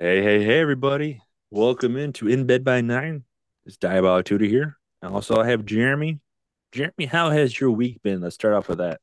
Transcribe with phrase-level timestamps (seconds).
[0.00, 1.20] Hey, hey, hey, everybody.
[1.50, 3.24] Welcome into In Bed by Nine.
[3.66, 4.78] It's Diabolic Tutor here.
[5.02, 6.20] And also, I have Jeremy.
[6.70, 8.20] Jeremy, how has your week been?
[8.20, 9.00] Let's start off with that.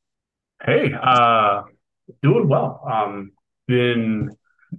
[0.64, 1.64] Hey, uh,
[2.24, 2.82] doing well.
[2.90, 3.34] Um,
[3.68, 4.38] been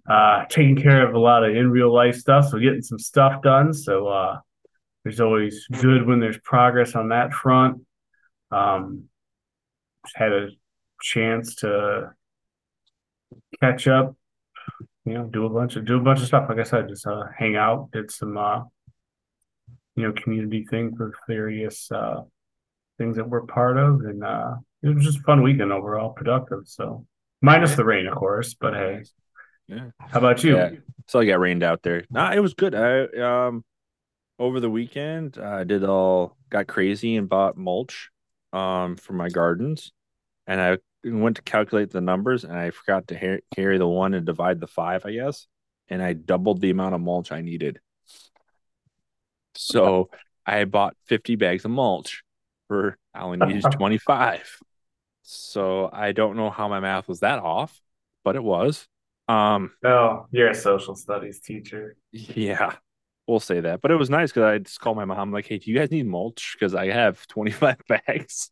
[0.09, 3.43] uh taking care of a lot of in real life stuff, so getting some stuff
[3.43, 3.75] done.
[3.75, 4.39] So uh
[5.05, 7.83] there's always good when there's progress on that front.
[8.51, 9.05] Um
[10.15, 10.49] had a
[11.03, 12.15] chance to
[13.61, 14.16] catch up,
[15.07, 16.47] you know, do a bunch of do a bunch of stuff.
[16.49, 18.65] Like I said, just uh hang out, did some uh
[19.95, 22.23] you know, community things with various uh
[22.99, 26.63] things that we're part of and uh it was just a fun weekend overall, productive.
[26.67, 27.07] So
[27.41, 29.03] minus the rain, of course, but hey.
[29.69, 29.91] Yeah.
[29.99, 30.57] How about you?
[30.57, 30.71] Yeah.
[31.09, 32.05] So I got rained out there.
[32.11, 32.75] Nah, it was good.
[32.75, 33.05] I
[33.47, 33.65] um
[34.39, 38.11] over the weekend I did all got crazy and bought mulch
[38.53, 39.93] um for my gardens,
[40.47, 44.15] and I went to calculate the numbers and I forgot to ha- carry the one
[44.15, 45.47] and divide the five, I guess,
[45.89, 47.81] and I doubled the amount of mulch I needed.
[49.55, 50.11] So
[50.45, 52.23] I bought 50 bags of mulch
[52.69, 54.59] for I only needed 25.
[55.23, 57.81] So I don't know how my math was that off,
[58.25, 58.87] but it was.
[59.29, 61.97] Um, Oh, you're a social studies teacher.
[62.13, 62.77] yeah,
[63.27, 63.81] we'll say that.
[63.81, 65.91] But it was nice because I just called my mom like, "Hey, do you guys
[65.91, 66.55] need mulch?
[66.57, 68.51] Because I have 25 bags."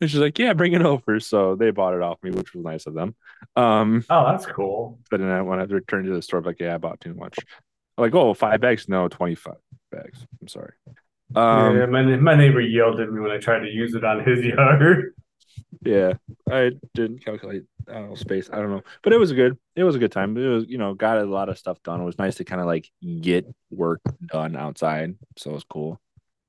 [0.00, 2.64] And she's like, "Yeah, bring it over." So they bought it off me, which was
[2.64, 3.14] nice of them.
[3.56, 4.98] Um, Oh, that's cool.
[5.10, 7.14] but then I, when I returned to the store, I'm like, "Yeah, I bought too
[7.14, 7.38] much."
[7.96, 8.88] I'm like, "Oh, five bags?
[8.88, 9.56] No, 25
[9.90, 10.18] bags.
[10.40, 10.72] I'm sorry."
[11.34, 14.24] Um, yeah, my, my neighbor yelled at me when I tried to use it on
[14.24, 15.14] his yard.
[15.84, 16.14] Yeah,
[16.50, 18.50] I didn't calculate I don't know space.
[18.52, 19.58] I don't know, but it was good.
[19.74, 20.36] It was a good time.
[20.36, 22.00] It was you know got a lot of stuff done.
[22.00, 22.90] It was nice to kind of like
[23.20, 26.00] get work done outside, so it was cool.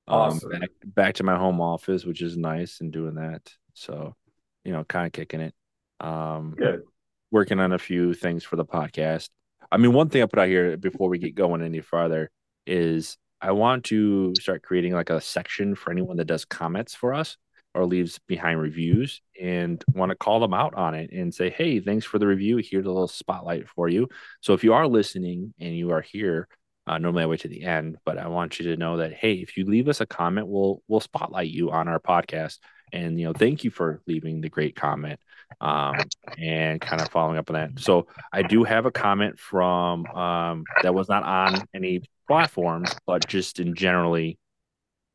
[0.08, 0.52] Awesome.
[0.52, 3.52] Um, back, back to my home office, which is nice, and doing that.
[3.74, 4.16] So,
[4.64, 5.54] you know, kind of kicking it.
[6.00, 6.84] Um, Good.
[7.32, 9.30] working on a few things for the podcast.
[9.72, 12.32] I mean, one thing I put out here before we get going any farther
[12.66, 17.14] is I want to start creating like a section for anyone that does comments for
[17.14, 17.38] us
[17.74, 21.80] or leaves behind reviews and want to call them out on it and say, hey,
[21.80, 22.58] thanks for the review.
[22.58, 24.08] Here's a little spotlight for you.
[24.42, 26.48] So if you are listening and you are here,
[26.88, 29.34] uh, normally I wait to the end, but I want you to know that hey,
[29.34, 32.60] if you leave us a comment, we'll we'll spotlight you on our podcast.
[32.94, 35.20] And you know, thank you for leaving the great comment
[35.60, 35.96] um,
[36.38, 37.80] and kind of following up on that.
[37.80, 43.28] So I do have a comment from um, that was not on any platforms, but
[43.28, 44.38] just in generally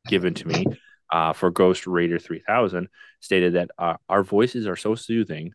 [0.07, 0.65] given to me
[1.11, 2.87] uh, for Ghost Raider 3000
[3.19, 5.53] stated that uh, our voices are so soothing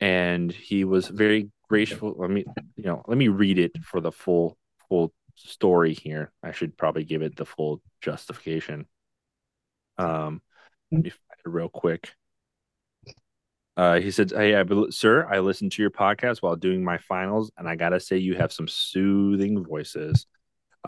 [0.00, 2.14] and he was very graceful.
[2.16, 2.44] Let me,
[2.76, 4.56] you know, let me read it for the full,
[4.88, 6.32] full story here.
[6.42, 8.86] I should probably give it the full justification.
[9.96, 10.42] Um,
[11.44, 12.14] real quick.
[13.76, 17.50] Uh, he said, "Hey, I, sir, I listened to your podcast while doing my finals,
[17.56, 20.26] and I gotta say, you have some soothing voices."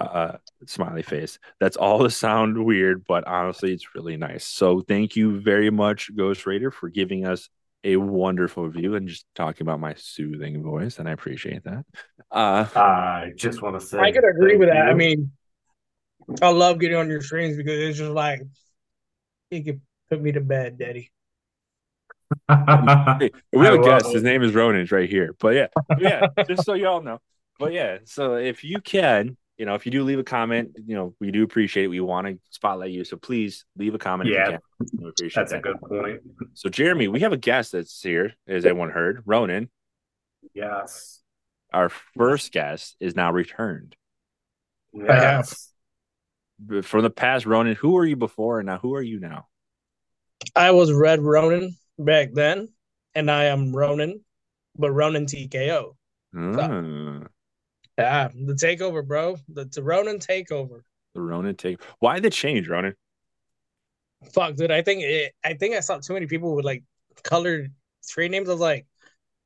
[0.00, 1.38] Uh, smiley face.
[1.58, 4.44] That's all to sound weird, but honestly, it's really nice.
[4.46, 7.50] So, thank you very much, Ghost Raider, for giving us
[7.84, 11.84] a wonderful view and just talking about my soothing voice, and I appreciate that.
[12.30, 14.86] Uh, I just want to say I could agree thank with that.
[14.86, 15.32] I mean,
[16.42, 18.42] I love getting on your streams because it's just like
[19.50, 21.10] you can put me to bed, Daddy.
[22.48, 24.04] Hey, we have I a guest.
[24.06, 24.80] love His name is Ronin.
[24.80, 25.34] He's right here.
[25.38, 25.66] But yeah,
[25.98, 27.18] yeah, just so y'all know.
[27.58, 30.96] But yeah, so if you can, you know, if you do leave a comment, you
[30.96, 31.88] know, we do appreciate it.
[31.88, 33.04] We want to spotlight you.
[33.04, 34.98] So please leave a comment Yeah, if you can.
[35.04, 36.20] We appreciate That's a good point.
[36.54, 39.22] So Jeremy, we have a guest that's here, as everyone heard.
[39.26, 39.68] Ronin,
[40.54, 41.20] Yes.
[41.74, 43.96] our first guest, is now returned.
[44.94, 45.04] I.
[45.08, 45.72] Yes.
[46.82, 49.46] From the past, Ronin, who were you before and now who are you now?
[50.56, 52.70] I was Red Ronin back then,
[53.14, 54.22] and I am Ronin,
[54.78, 55.96] but Ronin TKO.
[56.34, 57.26] Ah,
[58.00, 59.36] Yeah, the takeover, bro.
[59.48, 60.82] The, the Ronin takeover.
[61.14, 61.80] The Ronin take.
[61.98, 62.94] Why the change, Ronin?
[64.32, 64.70] Fuck, dude.
[64.70, 66.84] I think it, I think I saw too many people with like
[67.22, 68.48] colored screen names.
[68.48, 68.86] I was like,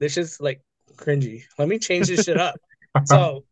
[0.01, 0.61] this is like
[0.97, 1.45] cringy.
[1.59, 2.57] Let me change this shit up.
[3.07, 3.45] So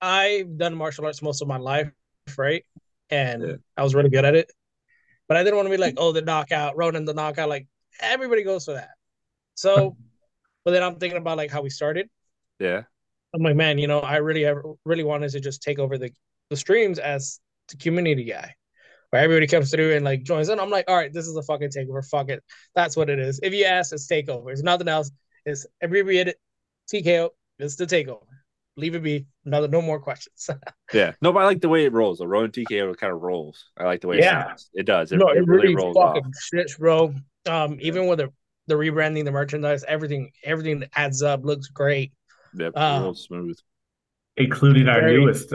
[0.00, 1.90] I've done martial arts most of my life,
[2.38, 2.64] right?
[3.10, 3.54] And Yeah.
[3.76, 4.48] I was really good at it.
[5.26, 7.48] But I didn't want to be like, oh, the knockout, Ronin, the knockout.
[7.48, 7.66] Like
[8.00, 8.90] everybody goes for that.
[9.56, 9.96] So,
[10.64, 12.08] but then I'm thinking about like how we started.
[12.60, 12.82] Yeah.
[13.34, 14.54] I'm like, man, you know, I really, I
[14.84, 16.10] really wanted to just take over the,
[16.50, 18.54] the streams as the community guy,
[19.10, 20.60] where everybody comes through and like joins in.
[20.60, 22.06] I'm like, all right, this is a fucking takeover.
[22.08, 22.42] Fuck it,
[22.74, 23.40] that's what it is.
[23.42, 24.50] If you ask, it's takeover.
[24.52, 25.10] It's nothing else.
[25.44, 26.36] It's abbreviated
[26.92, 27.30] TKO.
[27.58, 28.22] It's the takeover.
[28.76, 29.26] Leave it be.
[29.44, 30.48] No, no more questions.
[30.92, 31.12] Yeah.
[31.22, 32.18] No, but I like the way it rolls.
[32.18, 33.64] The Ronin TKO kind of rolls.
[33.76, 34.42] I like the way Yeah.
[34.42, 34.70] it sounds.
[34.74, 35.10] It does.
[35.12, 36.14] It, no, it really, rolls off.
[36.16, 37.14] fucking shit, bro.
[37.48, 38.32] Um, even with the
[38.66, 41.44] the rebranding, the merchandise, everything, everything adds up.
[41.44, 42.12] Looks great.
[42.56, 42.68] Yep.
[42.68, 43.58] It Uh, rolls smooth.
[44.36, 45.52] including our Very- newest,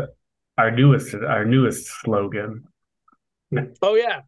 [0.57, 2.65] our newest, our newest slogan.
[3.81, 4.21] Oh yeah.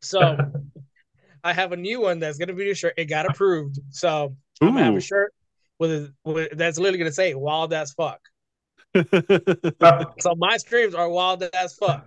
[0.00, 0.20] So
[1.44, 2.94] I have a new one that's gonna be the shirt.
[2.96, 3.78] It got approved.
[3.90, 5.32] So I'm gonna have a shirt
[5.78, 8.20] with, with that's literally gonna say wild as fuck.
[10.20, 12.06] So my streams are wild as fuck.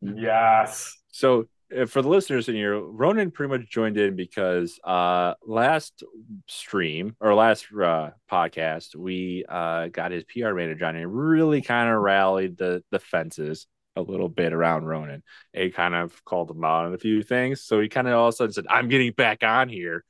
[0.00, 0.96] yes.
[1.10, 1.48] So
[1.88, 6.02] for the listeners in here, Ronin pretty much joined in because uh last
[6.46, 11.88] stream or last uh, podcast we uh got his PR manager on and really kind
[11.88, 13.66] of rallied the the fences
[13.96, 15.22] a little bit around Ronin.
[15.54, 17.62] He kind of called him out on a few things.
[17.62, 20.04] So he kind of all of a sudden said, I'm getting back on here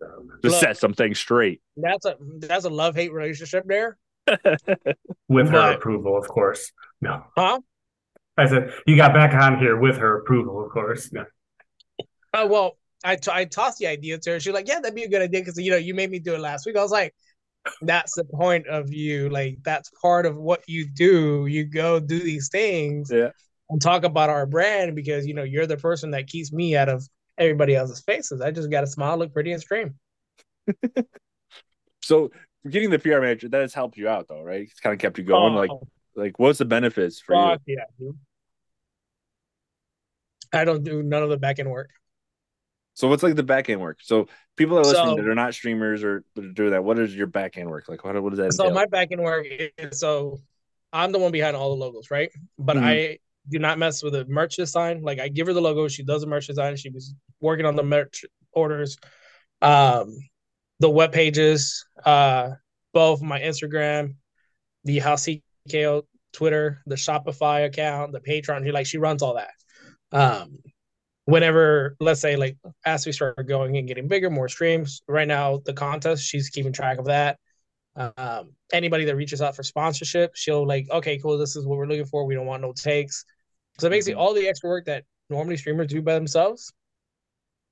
[0.00, 0.08] to
[0.50, 0.60] Look.
[0.60, 1.62] set some things straight.
[1.76, 3.96] That's a that's a love hate relationship there.
[5.28, 6.72] With her But- approval, of course.
[7.00, 7.24] No.
[7.36, 7.60] Huh?
[8.36, 11.10] I said, you got back on here with her approval, of course.
[11.12, 11.24] No.
[12.34, 14.40] Oh well, I t- I tossed the idea to her.
[14.40, 16.34] She's like, "Yeah, that'd be a good idea because you know you made me do
[16.34, 17.14] it last week." I was like,
[17.82, 19.30] "That's the point of you.
[19.30, 21.46] Like that's part of what you do.
[21.46, 23.30] You go do these things Yeah.
[23.70, 26.88] and talk about our brand because you know you're the person that keeps me out
[26.90, 28.40] of everybody else's faces.
[28.42, 29.94] I just got to smile, look pretty, and stream.
[32.02, 32.30] So
[32.68, 34.60] getting the PR manager, that has helped you out though, right?
[34.62, 35.54] It's kind of kept you going.
[35.54, 35.70] Oh, like
[36.36, 38.16] what's the benefits for fuck yeah, dude.
[40.52, 41.90] I don't do none of the back end work.
[42.94, 43.98] So what's like the back end work?
[44.02, 46.24] So people that are listening So- that are not streamers or
[46.54, 47.88] doing that, what is your back end work?
[47.88, 48.74] Like what, what does that So entail?
[48.74, 50.40] my back end work is so
[50.92, 52.30] I'm the one behind all the logos, right?
[52.58, 52.82] But Mhm.
[52.82, 55.02] I do not mess with the merch design.
[55.02, 56.76] Like I give her the logo, she does the merch design.
[56.76, 58.96] She was working on the merch orders,
[59.60, 60.16] um,
[60.80, 62.52] the web pages, uh,
[62.94, 64.16] both my Instagram,
[64.84, 65.28] the House
[65.66, 66.02] TKO
[66.32, 68.64] Twitter, the Shopify account, the Patreon.
[68.64, 69.50] She like she runs all that.
[70.12, 70.58] Um,
[71.24, 75.02] whenever let's say like as we start going and getting bigger, more streams.
[75.08, 77.38] Right now, the contest, she's keeping track of that
[77.96, 81.86] um anybody that reaches out for sponsorship she'll like okay cool this is what we're
[81.86, 83.24] looking for we don't want no takes
[83.78, 84.22] so basically Mhm.
[84.22, 86.72] all the extra work that normally streamers do by themselves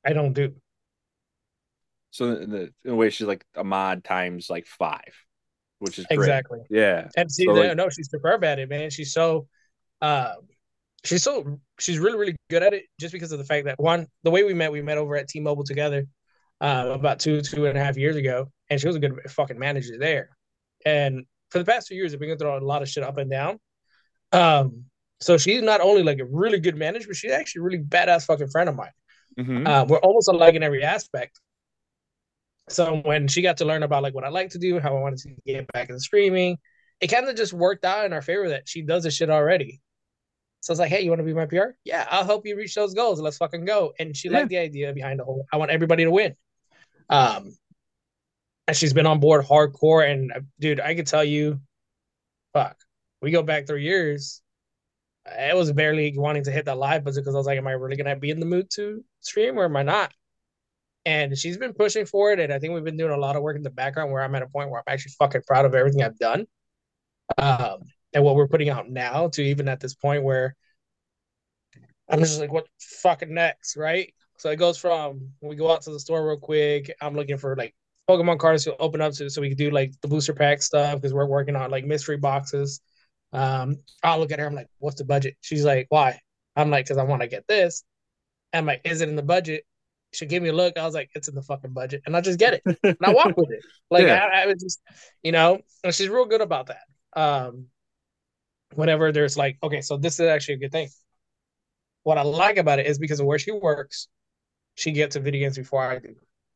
[0.02, 0.55] i don't do
[2.11, 5.12] so in, the, in a way, she's like a mod times like five,
[5.85, 6.19] which is great.
[6.19, 7.09] exactly Yeah.
[7.17, 9.47] and see So, like- no she's superb at it man she's so
[10.03, 10.37] um
[11.05, 14.07] she's so she's really really good at it just because of the fact that one
[14.23, 16.07] the way we met we met over at t-mobile together
[16.61, 19.59] uh, about two two and a half years ago and she was a good fucking
[19.59, 20.31] manager there
[20.87, 23.19] and for the past two years i've been going through a lot of shit up
[23.19, 23.59] and down
[24.33, 24.85] um
[25.21, 28.25] so she's not only like a really good manager but she's actually a really badass
[28.25, 28.91] fucking friend of mine
[29.38, 29.67] Mhm.
[29.67, 31.41] uh, we're almost alike in every aspect.
[32.68, 35.00] So when she got to learn about like what I like to do, how I
[35.00, 36.59] wanted to get back into streaming,
[37.00, 39.80] it kind of just worked out in our favor that she does this shit already.
[40.61, 41.76] So it's like, hey, you want to be my PR?
[41.85, 43.21] Yeah, I'll help you reach those goals.
[43.21, 43.92] Let's fucking go.
[43.99, 44.38] And she Yeah.
[44.38, 45.44] liked the idea behind the whole.
[45.52, 46.37] I want everybody to win.
[47.11, 47.54] Um,
[48.66, 50.11] and she's been on board hardcore.
[50.11, 51.61] And uh, dude, I could tell you,
[52.54, 52.78] fuck,
[53.21, 54.40] we go back three years.
[55.26, 57.73] I was barely wanting to hit that live buzzer because I was like, am I
[57.73, 60.12] really gonna be in the mood to stream or am I not?
[61.06, 63.42] And she's been pushing for it, and I think we've been doing a lot of
[63.42, 65.75] work in the background where I'm at a point where I'm actually fucking proud of
[65.75, 66.46] everything I've done.
[67.37, 67.80] Um,
[68.14, 70.54] and what we're putting out now to even at this point where
[72.08, 74.12] I'm just like, what fucking next, right?
[74.38, 76.94] So it goes from we go out to the store real quick.
[77.00, 77.75] I'm looking for like
[78.08, 80.96] Pokemon cards to open up to so we can do like the booster pack stuff
[80.96, 82.80] because we're working on like mystery boxes.
[83.32, 84.46] Um, I'll look at her.
[84.46, 86.18] I'm like, "What's the budget?" She's like, "Why?"
[86.56, 87.84] I'm like, "Cause I want to get this."
[88.52, 89.64] I'm like, "Is it in the budget?"
[90.14, 90.78] She gave me a look.
[90.78, 92.62] I was like, "It's in the fucking budget," and I just get it.
[92.83, 93.64] And I walk with it.
[93.90, 94.25] Like Yeah.
[94.33, 94.80] I, I was just,
[95.23, 96.83] you know, and she's real good about that.
[97.21, 97.66] Um,
[98.75, 100.88] whenever there's like, okay, so this is actually a good thing.
[102.02, 104.09] What I like about it is because of where she works,
[104.75, 106.14] she gets to video games before I do.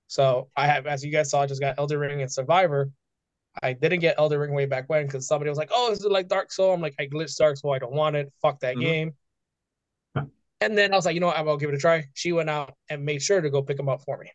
[0.09, 2.91] So I have, as you guys saw, I just got Elden Ring and Survivor.
[3.63, 6.11] I didn't get Elden Ring way back when because somebody was like, "Oh, is it
[6.13, 7.73] like Dark Soul?" I'm like, "I glitched Dark Soul.
[7.75, 8.33] I don't want it.
[8.41, 8.81] Fuck that Mhm.
[8.81, 9.15] game."
[10.61, 11.37] And then I was like, "You know what?
[11.37, 13.89] I'll give it a try." She went out and made sure to go pick them
[13.89, 14.31] up for me.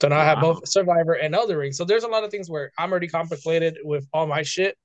[0.00, 1.72] So now I have both Survivor and Elden Ring.
[1.72, 4.76] So there's a lot of things where I'm already contemplated with all my shit,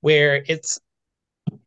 [0.00, 0.78] where it's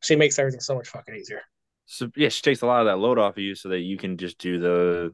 [0.01, 1.41] she makes everything so much fucking easier.
[1.85, 3.97] So yeah, she takes a lot of that load off of you so that you
[3.97, 5.13] can just do the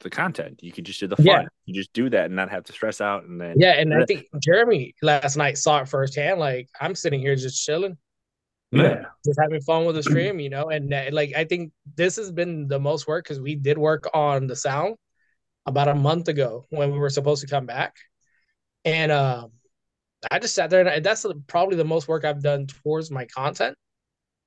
[0.00, 0.60] the content.
[0.62, 1.24] You can just do the fun.
[1.24, 1.42] Yeah.
[1.64, 4.04] You just do that and not have to stress out and then Yeah, and I
[4.04, 6.38] think Jeremy last night saw it firsthand.
[6.38, 7.96] Like I'm sitting here just chilling,
[8.74, 9.04] Yeah.
[9.24, 10.68] just having fun with the stream, you know.
[10.68, 14.08] And uh, like I think this has been the most work because we did work
[14.14, 14.96] on the sound
[15.66, 17.96] about a month ago when we were supposed to come back,
[18.84, 19.52] and um,
[20.30, 23.26] I just sat there and I, that's probably the most work I've done towards my
[23.26, 23.76] content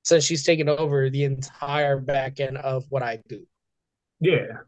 [0.04, 3.46] since she's taken over the entire back end of what I do.
[4.20, 4.58] Yeah.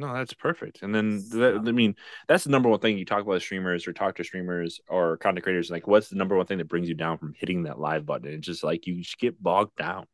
[0.00, 0.82] No, that's perfect.
[0.82, 1.94] And then that, I mean,
[2.26, 5.44] that's the number one thing you talk about streamers or talk to streamers or content
[5.44, 5.70] creators.
[5.70, 8.32] Like, what's the number one thing that brings you down from hitting that live button?
[8.32, 10.06] It's just like you just get bogged down.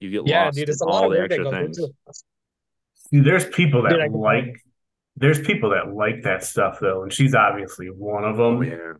[0.00, 1.78] You get Yeah, lost dude, it's in a lot all of the extra things.
[1.78, 1.92] into it.
[2.94, 4.56] See, there's people that Dude, like
[5.16, 8.58] there's people that like that stuff though, and she's obviously one of oh, them.
[8.58, 8.92] Oh yeah,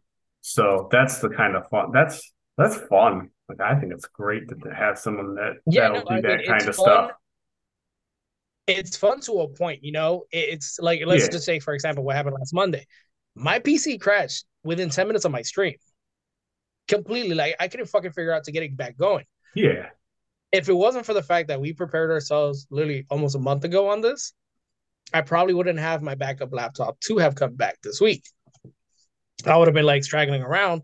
[0.42, 1.92] So that's the kind of fun.
[1.92, 3.30] That's that's fun.
[3.48, 6.20] Like I think it's great to, to have someone that Yeah, that'll no, do I
[6.22, 6.84] that mean, kind of fun.
[6.84, 7.10] stuff.
[8.66, 10.24] It's fun to a point, you know.
[10.30, 11.30] It's like let's Yeah.
[11.30, 12.86] just say, for example, what happened last Monday.
[13.34, 15.74] My PC crashed within 10 minutes of my stream.
[16.88, 19.24] Completely, like I couldn't fucking figure out to get it back going.
[19.54, 19.90] Yeah.
[20.52, 23.88] If it wasn't for the fact that we prepared ourselves literally almost a month ago
[23.90, 24.32] on this,
[25.12, 28.24] I probably wouldn't have my backup laptop to have come back this week.
[29.46, 30.82] I would have been like straggling around,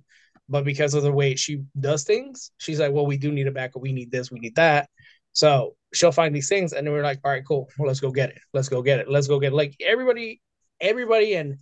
[0.48, 3.52] but because of the way she does things, she's like, "Well, we do need a
[3.52, 3.82] backup.
[3.82, 4.30] We need this.
[4.30, 4.88] We need that."
[5.36, 7.68] So she'll find these things, and then we're like, "All right, cool.
[7.78, 8.38] Well, let's go get it.
[8.54, 9.08] Let's go get it.
[9.10, 10.40] Let's go get it." Like everybody,
[10.80, 11.58] everybody, and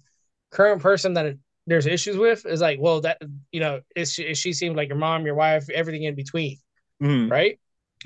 [0.50, 4.38] current person that there's issues with is like, "Well, that you know, is she, is
[4.38, 6.58] she seems like your mom, your wife, everything in between."
[7.02, 7.28] Mhm.
[7.28, 7.58] right?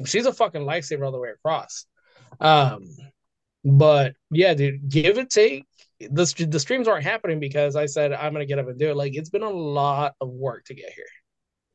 [0.06, 1.84] She's a fucking lifesaver all the way across.
[2.40, 2.84] Um,
[3.62, 5.66] but yeah, dude, give it take.
[6.00, 8.96] The the streams aren't happening because I said I'm gonna get up and do it.
[8.96, 11.04] Like it's been a lot of work to get here,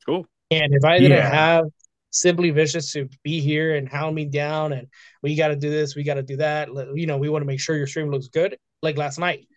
[0.06, 0.26] cool.
[0.50, 1.30] and if I didn't Yeah.
[1.30, 1.66] have
[2.13, 4.88] Simply Vicious to be here and hound me down, and
[5.24, 6.70] we got to do this, we got to do that.
[6.96, 8.58] You know, we want to make sure your stream looks good.
[8.84, 9.48] Like last night,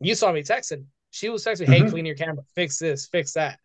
[0.00, 0.86] you saw me texting.
[1.10, 1.90] She was texting, "Hey, Mhm.
[1.90, 3.60] clean your camera, fix this, fix that."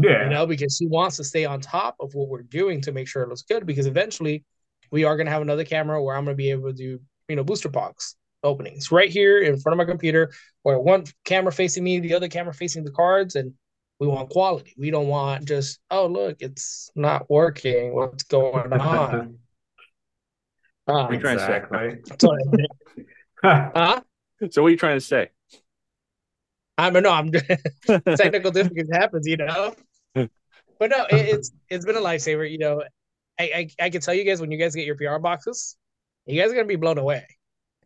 [0.00, 0.22] Yeah.
[0.22, 3.08] you know, because she wants to stay on top of what we're doing to make
[3.08, 3.66] sure it looks good.
[3.66, 4.44] Because eventually,
[4.92, 7.00] we are going to have another camera where I'm going to be able to do,
[7.28, 8.14] you know, booster box
[8.44, 10.30] openings right here in front of my computer,
[10.62, 13.54] where one camera facing me, the other camera facing the cards, and
[14.00, 14.74] we want quality.
[14.78, 17.94] We don't want just, oh look, it's not working.
[17.94, 19.38] What's going on?
[20.84, 21.56] What are you Um, trying to say?
[21.58, 22.16] exactly.
[22.18, 22.36] so,
[23.42, 24.00] huh?
[24.50, 25.30] So what are you trying to say?
[26.76, 27.30] I mean, no, I'm
[28.16, 29.74] technical difficulties happens, you know.
[30.14, 32.48] But no, it, it's it's been a lifesaver.
[32.48, 32.82] You know,
[33.38, 35.76] I, I I can tell you guys when you guys get your PR boxes,
[36.26, 37.26] you guys are gonna be blown away.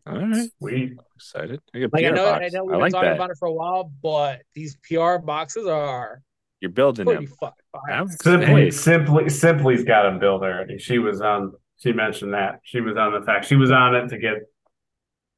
[0.05, 0.97] All right, Sweet.
[1.15, 1.61] excited.
[1.73, 3.15] I, get a Like I PR know, I know we've I been talking that.
[3.15, 6.21] about it for a while, but these PR boxes are
[6.59, 7.25] You're building them.
[7.39, 8.05] fucking fire.
[8.21, 10.77] Simply, hey, simply, simply's got him built already.
[10.77, 11.53] She was on.
[11.77, 14.33] She mentioned that she was on the fact she was on it to get.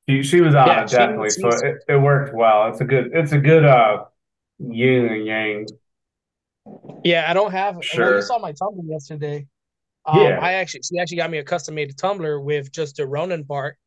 [0.10, 2.68] She, she was on Yeah, it she- definitely, so it, it worked well.
[2.70, 3.12] It's a good.
[3.14, 4.06] It's a good uh
[4.60, 5.66] yin and yang.
[7.04, 7.76] Yeah, I don't have.
[7.76, 8.16] Well, Sure.
[8.16, 9.46] you saw my tumbler yesterday.
[10.08, 10.40] Um, Yeah.
[10.42, 13.78] I actually she actually got me a custom made tumbler with just the Ronin part,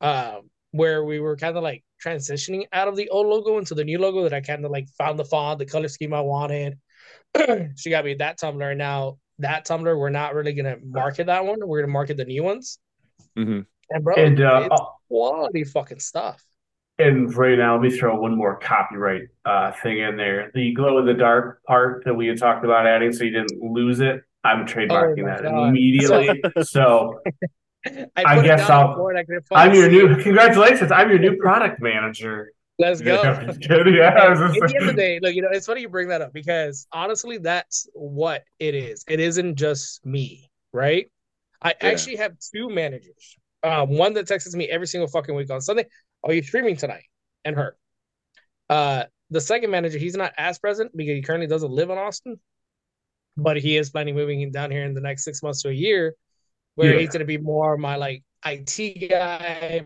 [0.00, 3.84] um, where we were kind of like transitioning out of the old logo into the
[3.84, 6.78] new logo that I kind of like found the font, the color scheme I wanted.
[7.76, 8.74] she got me that tumbler.
[8.74, 11.58] Now that tumbler, we're not really gonna market that one.
[11.66, 12.78] We're gonna market the new ones.
[13.38, 13.66] mhm.
[13.90, 16.42] And bro, And uh, it's quality fucking stuff.
[16.98, 20.50] and right now, let me throw one more copyright uh thing in there.
[20.54, 23.60] The glow in the dark part that we had talked about adding, so you didn't
[23.62, 24.22] lose it.
[24.44, 25.68] I'm trademarking Oh that God.
[25.68, 26.42] immediately.
[26.62, 27.20] So
[27.86, 29.08] I it guess I'll.
[29.52, 30.16] I I'm your new.
[30.22, 30.92] Congratulations!
[30.92, 32.52] I'm your new product manager.
[32.78, 33.22] Let's go.
[33.22, 33.42] Yeah,
[33.86, 36.22] yeah, At the end of the day, look, you know, it's funny you bring that
[36.22, 39.04] up because honestly, that's what it is.
[39.08, 41.10] It isn't just me, right?
[41.62, 41.88] I Yeah.
[41.88, 43.36] actually have two managers.
[43.62, 45.86] Um, one that texts me every single fucking week on Sunday,
[46.22, 47.04] "Are you streaming tonight?"
[47.44, 47.76] and her.
[48.70, 52.40] Uh, the second manager, he's not as present because he currently doesn't live in Austin,
[53.36, 56.14] but he is planning moving down here in the next six months to a year,
[56.74, 56.98] where Yeah.
[56.98, 59.82] he's gonna be more my like IT guy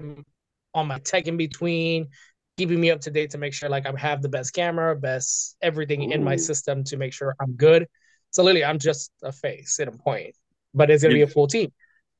[0.74, 2.08] on my tech in between,
[2.56, 5.56] keeping me up to date to make sure like I have the best camera, best
[5.62, 7.86] everything in my system to make sure I'm good.
[8.30, 10.34] So literally, I'm just a face at a point,
[10.74, 11.70] but it's gonna be a full team.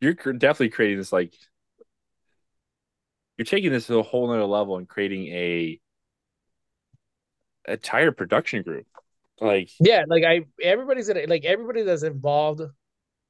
[0.00, 1.35] You're definitely creating this like.
[3.37, 5.80] You're taking this to a whole nother level and creating a
[7.66, 8.87] entire production group
[9.40, 12.62] Like, Yeah, like I everybody's like everybody that's involved,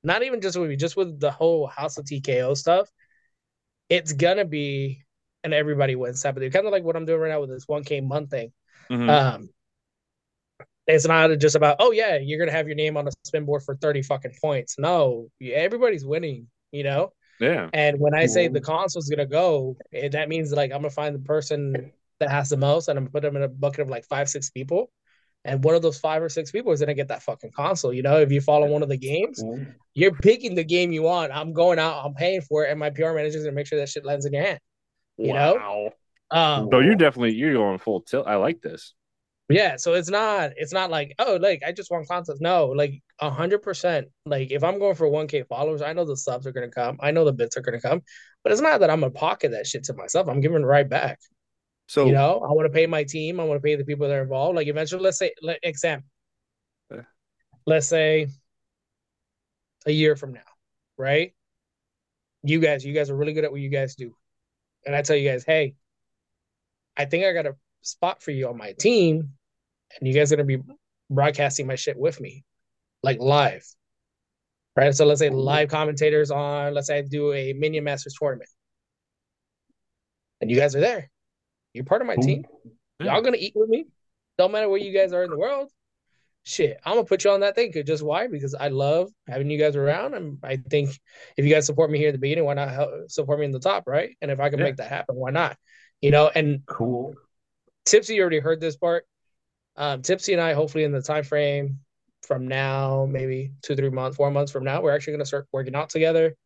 [0.05, 2.91] not even just with me, just with the whole House of TKO stuff,
[3.89, 5.05] it's gonna be
[5.45, 6.51] an everybody wins type of thing.
[6.51, 8.53] Kind of like what I'm doing right now with this 1K month thing.
[8.91, 9.09] mhm.
[9.09, 9.51] Um
[10.87, 13.63] it's not just about, oh yeah, you're gonna have your name on a spin board
[13.63, 14.79] for 30 fucking points.
[14.79, 17.13] No, everybody's winning, you know?
[17.41, 20.91] yeah, And when I say the console's gonna go, eh, that means like I'm gonna
[20.91, 23.81] find the person that has the most, and I'm gonna put them in a bucket
[23.81, 24.91] of like five, six people,
[25.45, 27.93] and one of those five or six people is gonna get that fucking console.
[27.93, 29.43] You know, if you follow one of the games,
[29.95, 31.33] you're picking the game you want.
[31.33, 33.89] I'm going out, I'm paying for it, and my PR manager's gonna make sure that
[33.89, 34.59] shit lands in your hand.
[35.17, 35.55] You know?
[35.55, 35.91] Wow.
[36.31, 38.27] Um, So you're definitely you're going full tilt.
[38.27, 38.95] I like this.
[39.51, 42.41] yeah, so it's not, it's not like, oh, like I just want consoles.
[42.41, 44.09] No, like a hundred percent.
[44.25, 47.11] Like if I'm going for 1K followers, I know the subs are gonna come, I
[47.11, 48.01] know the bits are gonna come,
[48.43, 50.29] but it's not that I'm gonna pocket that shit to myself.
[50.29, 51.21] I'm giving it right back.
[51.87, 53.39] So you know, I want to pay my team.
[53.39, 54.57] I want to pay the people that are involved.
[54.57, 56.09] Like eventually, let's say, let, example,
[56.91, 57.03] Yeah.
[57.67, 58.29] let's say
[59.87, 60.41] a year from now,
[60.97, 61.35] right?
[62.43, 64.15] You guys, you guys are really good at what you guys do,
[64.87, 65.75] and I tell you guys, hey,
[66.97, 69.33] I think I got a spot for you on my team,
[69.99, 70.63] and you guys are gonna be
[71.11, 72.45] broadcasting my shit with me,
[73.03, 73.67] like live,
[74.75, 74.95] right?
[74.95, 78.51] So let's say oh, live commentators on, let's say I do a Minion Masters tournament,
[80.41, 81.11] and you guys are there.
[81.75, 82.25] You're part of my Cool.
[82.25, 82.47] team.
[83.01, 83.87] Y'all gonna eat with me.
[84.39, 85.71] Don't matter where you guys are in the world.
[86.45, 88.29] Shit, I'm gonna put you on that thing Just why?
[88.29, 90.91] Because I love having you guys around, and I think
[91.37, 93.51] if you guys support me here at the beginning, why not help support me in
[93.51, 94.17] the top, right?
[94.23, 94.67] And if I can Yeah.
[94.67, 95.57] make that happen, why not?
[96.01, 96.31] You know.
[96.33, 97.15] And Cool.
[97.85, 99.07] Tipsy you already heard this part.
[99.77, 101.81] Um, Tipsy and I, hopefully in the time frame
[102.23, 105.75] from now, maybe two, three months, four months from now, we're actually gonna start working
[105.75, 106.37] out together.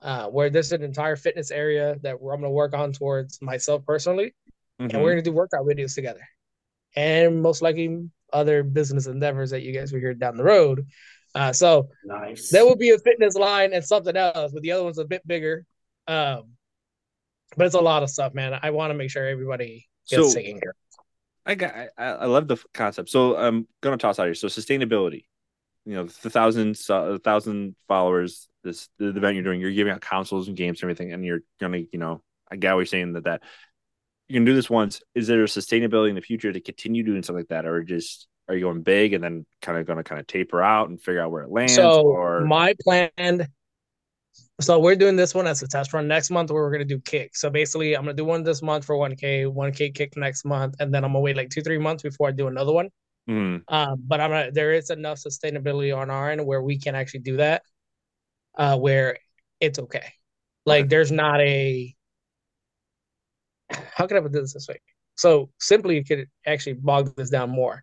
[0.00, 4.34] Uh, where there's an entire fitness area that I'm gonna work on towards myself personally
[4.84, 5.02] and Mhm.
[5.02, 6.26] we're gonna do workout videos together,
[6.96, 10.86] and most likely other business endeavors that you guys will hear down the road.
[11.34, 12.50] Uh, so Nice.
[12.50, 15.26] there will be a fitness line and something else, but the other one's a bit
[15.26, 15.64] bigger.
[16.06, 16.52] Um,
[17.56, 18.58] but it's a lot of stuff, man.
[18.62, 20.74] I want to make sure everybody gets So- taken care.
[21.44, 23.08] I got I, I love the concept.
[23.08, 24.34] So I'm gonna toss out here.
[24.34, 25.24] So sustainability.
[25.84, 28.48] You know, the thousand so- thousand followers.
[28.62, 29.60] This the event you're doing.
[29.60, 32.72] You're giving out consoles and games and everything, and you're gonna you know I get
[32.74, 33.42] what you're saying that that
[34.32, 35.02] you can do this once.
[35.14, 38.26] Is there a sustainability in the future to continue doing something like that, or just
[38.48, 40.98] are you going big and then kind of going to kind of taper out and
[40.98, 41.74] figure out where it lands?
[41.74, 43.46] So or my plan.
[44.62, 46.98] So we're doing this one as a test run next month, where we're gonna do
[46.98, 47.36] kick.
[47.36, 50.94] So basically, I'm gonna do one this month for 1K, 1K kick next month, and
[50.94, 52.88] then I'm gonna wait like two, three months before I do another one.
[53.68, 57.20] Um, but I'm gonna, there is enough sustainability on our end where we can actually
[57.20, 57.62] do that,
[58.56, 59.18] uh, where
[59.60, 60.14] it's okay.
[60.64, 61.94] Like there's not a
[63.94, 64.80] how can I put this this way?
[65.16, 67.82] So simply, you could actually bog this down more.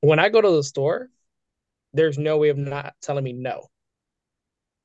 [0.00, 1.08] When I go to the store,
[1.92, 3.66] there's no way of not telling me no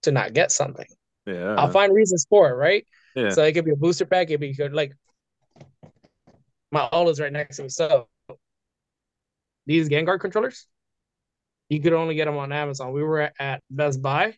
[0.04, 0.88] to not get something.
[1.26, 2.86] yeah, I'll find reasons for it, right?
[3.16, 3.30] Yeah.
[3.30, 4.74] So it could be a booster pack, it could be good.
[4.74, 4.94] Like
[6.72, 7.70] my all is right next to me.
[7.70, 8.08] So
[9.66, 10.68] these Vanguard controllers,
[11.70, 12.94] you could only get them on Amazon.
[12.94, 14.38] We were at Best Buy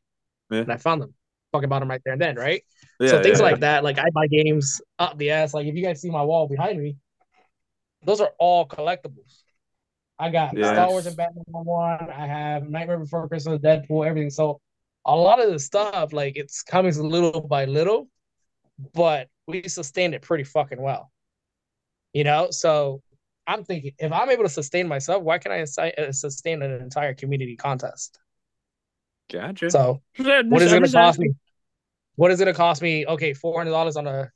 [0.50, 0.62] Yeah.
[0.62, 1.14] and I found them.
[1.52, 2.64] Fucking bought them right there and then, right?
[3.00, 5.54] yeah, so things yeah, like that, like I buy games up the ass.
[5.54, 6.98] Like if you guys see my wall behind me,
[8.04, 9.44] those are all collectibles.
[10.18, 12.10] I got Star Wars and Batman one.
[12.10, 14.30] I have Nightmare Before Christmas, Deadpool, everything.
[14.30, 14.62] So
[15.06, 18.08] a lot of the stuff, like it's coming little by little,
[18.94, 21.12] but we sustained it pretty fucking well.
[22.14, 23.02] You know, so
[23.48, 27.56] I'm thinking if I'm able to sustain myself, why can't I sustain an entire community
[27.56, 28.20] contest?
[29.32, 29.72] Gotcha.
[29.72, 31.34] So what is it going to cost me?
[32.16, 33.06] What is it going to cost me?
[33.06, 34.30] Okay, four hundred dollars on a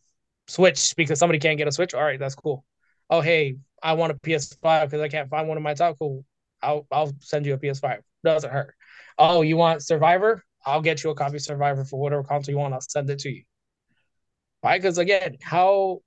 [0.48, 1.94] Switch because somebody can't get a Switch.
[1.94, 2.64] All right, that's cool.
[3.10, 5.98] Oh, hey, I want a PS5 because I can't find one in my top.
[6.00, 6.24] Cool.
[6.62, 8.00] I'll I'll send you a PS5.
[8.24, 8.74] Doesn't hurt.
[9.18, 10.44] Oh, you want Survivor?
[10.66, 12.74] I'll get you a copy of Survivor for whatever console you want.
[12.74, 13.44] I'll send it to you.
[14.64, 14.82] Right?
[14.82, 16.00] Because again, how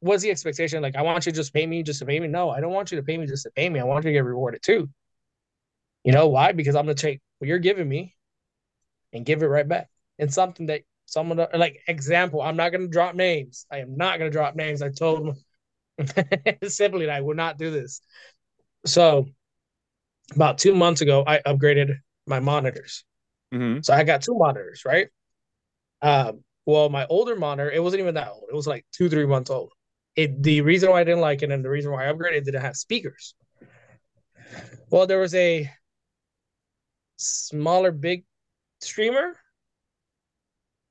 [0.00, 0.80] was the expectation?
[0.80, 2.28] Like, I want you to just pay me just to pay me.
[2.28, 3.80] No, I don't want you to pay me just to pay me.
[3.80, 4.88] I want you to get rewarded too.
[6.04, 6.52] You know why?
[6.52, 8.14] Because I'm gonna take what you're giving me
[9.12, 9.88] and give it right back.
[10.18, 13.66] And something that someone like example, I'm not gonna drop names.
[13.70, 14.82] I am not gonna drop names.
[14.82, 15.36] I told
[15.98, 16.08] them
[16.68, 18.00] simply that I will not do this.
[18.86, 19.26] So
[20.34, 23.04] about two months ago, I upgraded my monitors.
[23.52, 25.08] hmm So I got two monitors, right?
[26.02, 28.44] Um, well, my older monitor, it wasn't even that old.
[28.50, 29.72] It was like two, three months old.
[30.16, 32.44] It the reason why I didn't like it and the reason why I upgraded it
[32.46, 33.34] didn't have speakers.
[34.90, 35.70] Well, there was a
[37.22, 38.24] smaller big
[38.80, 39.36] streamer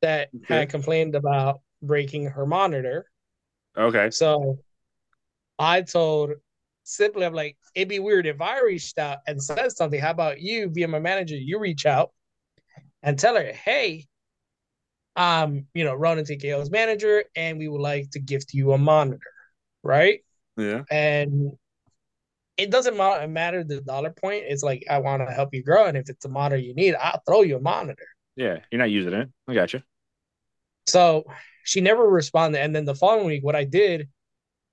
[0.02, 0.66] that Okay.
[0.66, 3.06] had complained about breaking her monitor.
[3.78, 4.12] Okay.
[4.12, 4.60] So
[5.60, 6.32] I told
[6.84, 10.00] simply I'm like, it'd be weird if I reached out and said something.
[10.00, 11.36] How about you being my manager?
[11.36, 12.12] You reach out
[13.04, 14.08] and tell her, hey,
[15.16, 19.20] um, you know, Ronin TKO's manager, and we would like to gift you a monitor,
[19.84, 20.22] right?
[20.58, 20.84] Yeah.
[20.92, 21.54] And
[22.62, 24.44] it doesn't ma- matter the dollar point.
[24.48, 26.96] It's like I want to help you grow, and if it's a monitor you need,
[26.96, 28.08] I'll throw you a monitor.
[28.36, 28.60] Yeah.
[28.72, 29.30] You're not using it.
[29.48, 29.82] I got you.
[30.88, 31.26] So
[31.64, 32.62] she never responded.
[32.62, 34.10] And then the following week, what I did,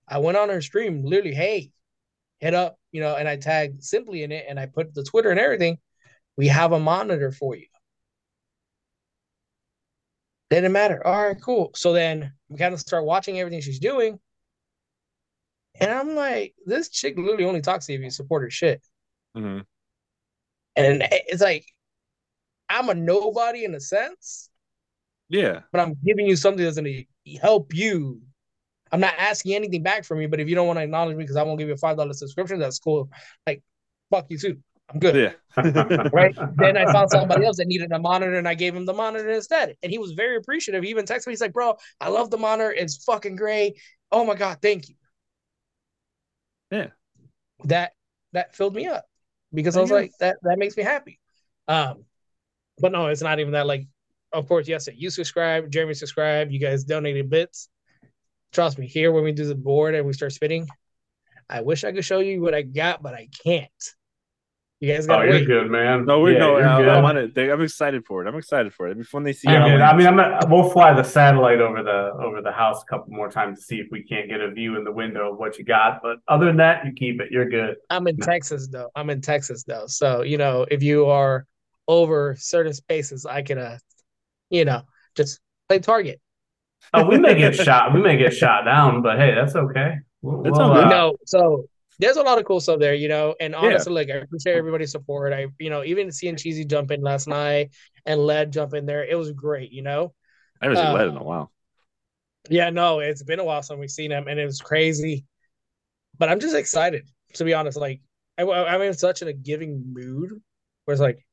[0.06, 1.70] I went on her stream, literally, hey,
[2.40, 5.30] hit up, you know, and I tagged simply in it and I put the Twitter
[5.30, 5.78] and everything.
[6.36, 7.66] We have a monitor for you.
[10.50, 11.06] Didn't matter.
[11.06, 11.72] All right, cool.
[11.74, 14.18] So then we kind of start watching everything she's doing.
[15.80, 18.82] And I'm like, this chick literally only talks to you if you support her shit.
[19.34, 19.60] hmm
[20.76, 21.66] And it's like,
[22.68, 24.50] I'm a nobody in a sense,
[25.28, 25.62] Yeah.
[25.72, 28.20] but I'm giving you something that's going to help you.
[28.92, 31.24] I'm not asking anything back from you, but if you don't want to acknowledge me
[31.24, 33.10] because I won't give you a $5 subscription, that's cool.
[33.46, 33.62] Like,
[34.10, 34.58] fuck you too.
[34.92, 35.16] I'm good.
[35.16, 35.32] Yeah.
[36.12, 36.34] Right.
[36.56, 39.30] then I found somebody else that needed a monitor and I gave him the monitor
[39.30, 39.76] instead.
[39.82, 40.84] And he was very appreciative.
[40.84, 41.32] He even texted me.
[41.32, 42.72] He's like, bro, I love the monitor.
[42.72, 43.78] It's fucking great.
[44.12, 44.94] Oh my God, thank you.
[46.70, 46.88] Yeah.
[47.64, 47.92] That
[48.32, 49.04] that filled me up
[49.52, 51.18] because I was like, that that makes me happy.
[51.66, 52.04] Um,
[52.78, 53.66] but no, it's not even that.
[53.66, 53.86] Like,
[54.32, 57.68] of course, yes, you subscribe, Jeremy subscribe, you guys donated bits.
[58.52, 60.66] Trust me, here when we do the board and we start spitting,
[61.48, 63.94] I wish I could show you what I got, but I can't.
[64.80, 66.06] You guys Oh, gotta you're good, man.
[66.06, 66.58] No, we're Yeah, no.
[66.58, 66.88] you're I, good.
[66.88, 67.36] I'm on it.
[67.36, 68.28] I'm excited for it.
[68.28, 68.90] I'm excited for it.
[68.92, 69.48] It'd be fun they see.
[69.50, 70.06] You're it I mean.
[70.06, 73.58] I'm a, we'll fly the satellite over the over the house a couple more times
[73.58, 76.00] to see if we can't get a view in the window of what you got.
[76.00, 77.32] But other than that, you keep it.
[77.32, 77.74] You're good.
[77.90, 78.90] I'm in Texas though.
[78.94, 79.86] I'm in Texas though.
[79.88, 81.44] So, you know, if you are
[81.88, 83.78] over certain spaces, I can uh
[84.50, 84.82] you know,
[85.16, 86.20] just play target.
[86.94, 87.92] Oh, we may get shot.
[87.92, 89.96] We may get shot down, but hey, that's okay.
[90.22, 90.84] We'll, That's we'll, all good.
[90.84, 91.64] uh, no, so
[91.98, 93.34] there's a lot of cool stuff there, you know.
[93.40, 93.60] And Yeah.
[93.66, 95.32] honestly, like I appreciate everybody's support.
[95.32, 97.74] I, you know, even seeing Cheesy jump in last night
[98.06, 100.14] and Led jump in there, it was great, you know.
[100.60, 101.52] I haven't seen uh, Led in a while.
[102.50, 105.26] Yeah, no, it's been a while since we've seen him, and it was crazy.
[106.18, 107.78] But I'm just excited, to be honest.
[107.78, 108.00] Like
[108.38, 110.32] I, I'm in such a giving mood,
[110.84, 111.26] where it's like,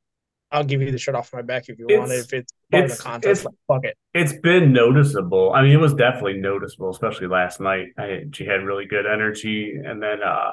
[0.52, 2.16] I'll give you the shirt off my back if you want it.
[2.20, 3.96] If it's part of the contest, it's- like, fuck it.
[4.14, 5.52] it's been noticeable.
[5.52, 7.88] I mean, it was definitely noticeable, especially last night.
[7.98, 10.52] I, she had really good energy, and then, uh,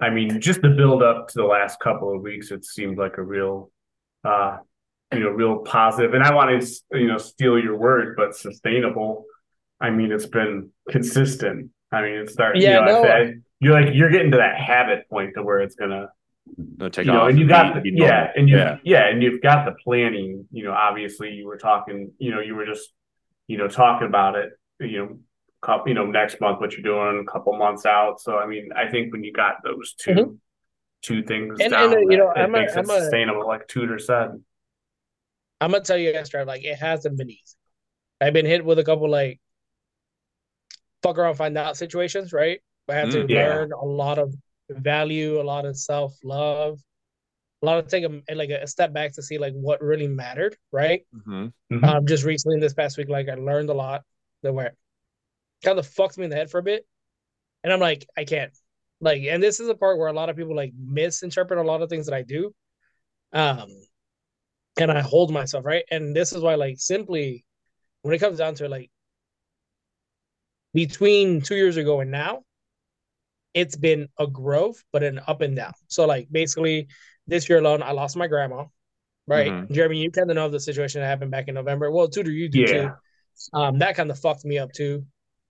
[0.00, 3.18] I mean, just the build up to the last couple of weeks, it seemed like
[3.18, 3.70] a real,
[4.24, 4.58] uh,
[5.12, 6.14] you know, real positive.
[6.14, 9.26] And I want to, you know, steal your word, but sustainable.
[9.80, 11.70] I mean, it's been consistent.
[11.92, 12.62] I mean, it's starting.
[12.62, 13.08] Yeah, you know, no.
[13.08, 16.08] I, I, you're like you're getting to that habit point to where it's gonna
[16.56, 17.30] No, take you know, off.
[17.30, 18.78] and you got be- the, be yeah, and you yeah.
[18.84, 19.08] yeah.
[19.08, 20.46] and you've got the planning.
[20.50, 22.12] You know, obviously, you were talking.
[22.18, 22.92] You know, you were just,
[23.46, 24.50] you know, talking about it.
[24.80, 25.18] You know,
[25.62, 28.20] couple, you know, next month what you're doing, a couple months out.
[28.20, 30.38] So, I mean, I think when you got those 2 Mhm.
[31.02, 33.00] two things And- down, and, uh, you know, it I'm a- makes I'm it a-
[33.00, 34.42] sustainable, like Tutor said.
[35.60, 37.56] I'm gonna tell you guys, Trav, like it hasn't been easy.
[38.20, 39.40] I've been hit with a couple like
[41.04, 42.60] fuck around, find out situations, right?
[42.88, 43.48] I had to Mm, yeah.
[43.48, 44.34] learn a lot of
[44.70, 46.80] value, a lot of self love,
[47.62, 50.56] a lot of take a like a step back to see like what really mattered,
[50.72, 51.06] right?
[51.14, 51.52] Mhm.
[51.72, 51.84] Mhm.
[51.84, 54.02] Um, just recently this past week, like I learned a lot
[54.42, 54.72] that were
[55.64, 56.86] kind of fucked me in the head for a bit,
[57.64, 58.52] and I'm like, I can't,
[59.00, 61.82] like, and this is a part where a lot of people like misinterpret a lot
[61.82, 62.54] of things that I do,
[63.32, 63.68] um,
[64.78, 67.44] and I hold myself right, and this is why, like, simply
[68.02, 68.90] when it comes down to it, like
[70.74, 72.42] between two years ago and now,
[73.54, 75.72] it's been a growth, but an up and down.
[75.88, 76.88] So, like, basically,
[77.26, 78.64] this year alone, I lost my grandma.
[79.24, 79.70] Right, Mhm.
[79.70, 81.92] Jeremy, you kind of know the situation that happened back in November.
[81.92, 82.66] Well, Tutor, you do Yeah.
[82.66, 82.90] too.
[83.52, 85.06] Um, that kind of fucked me up too.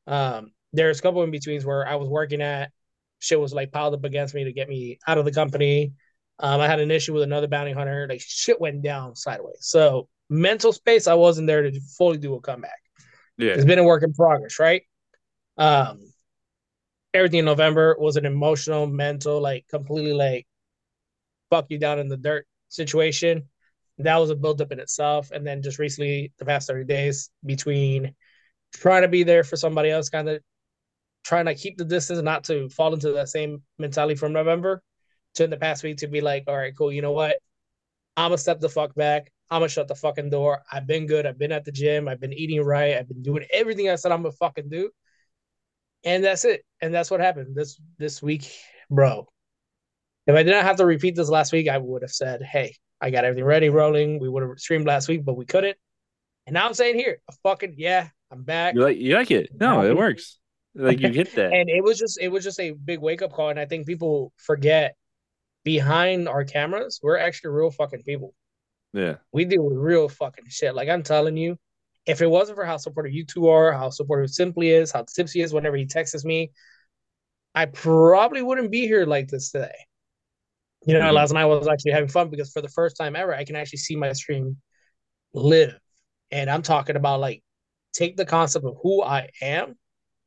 [0.06, 2.70] Um, there's a couple in betweens where I was working at,
[3.18, 5.94] shit was like piled up against me to get me out of the company.
[6.38, 8.06] Um, I had an issue with another bounty hunter.
[8.06, 9.60] Like shit went down sideways.
[9.60, 12.80] So mental space, I wasn't there to fully do a comeback.
[13.38, 13.52] Yeah.
[13.52, 14.82] It's been a work in progress, right?
[15.56, 16.11] Um,
[17.14, 20.46] everything in November was an emotional, mental, like completely like
[21.50, 23.48] fuck you down in the dirt situation.
[23.98, 25.30] That was a buildup in itself.
[25.30, 28.14] And then just recently, the past 30 days, between
[28.74, 30.40] trying to be there for somebody else, kind of
[31.24, 34.82] trying to keep the distance, not to fall into that same mentality from November,
[35.34, 37.36] to in the past week to be like, all right, cool, you know what?
[38.16, 39.30] I'm gonna step the fuck back.
[39.50, 40.62] I'm gonna shut the fucking door.
[40.70, 41.26] I've been good.
[41.26, 42.08] I've been at the gym.
[42.08, 42.96] I've been eating right.
[42.96, 44.90] I've been doing everything I said I'm gonna fucking do.
[46.04, 46.64] And that's it.
[46.80, 48.52] And that's what happened this this week,
[48.90, 49.26] bro.
[50.26, 53.10] If I didn't have to repeat this last week, I would have said, "Hey, I
[53.10, 55.76] got everything ready, rolling." We would have streamed last week, but we couldn't.
[56.46, 58.74] And now I'm saying here, fucking yeah, I'm back.
[58.74, 59.50] You like you like it?
[59.60, 60.38] No, it works.
[60.74, 61.52] Like you hit that.
[61.52, 63.50] and it was just it was just a big wake up call.
[63.50, 64.96] And I think people forget
[65.64, 68.34] behind our cameras, we're actually real fucking people.
[68.92, 69.16] yeah.
[69.32, 70.74] We do real fucking shit.
[70.74, 71.56] Like I'm telling you,
[72.06, 75.40] if it wasn't for how supportive you two are, how supportive Simply is, how tipsy
[75.40, 76.50] is whenever he texts me,
[77.54, 79.74] I probably wouldn't be here like this today.
[80.84, 81.14] You know, Mhm.
[81.14, 83.54] last night I was actually having fun because for the first time ever, I can
[83.54, 84.60] actually see my stream
[85.32, 85.78] live.
[86.30, 87.42] And I'm talking about like
[87.92, 89.78] take the concept of who I am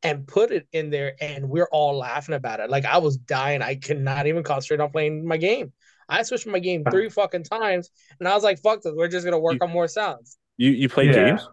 [0.03, 2.69] and put it in there, and we're all laughing about it.
[2.69, 3.61] Like I was dying.
[3.61, 5.73] I could not even concentrate on playing my game.
[6.07, 8.93] I switched my game three fucking times, and I was like, "Fuck this!
[8.95, 11.31] We're just gonna work on more sounds." You you play Yeah.
[11.31, 11.49] games?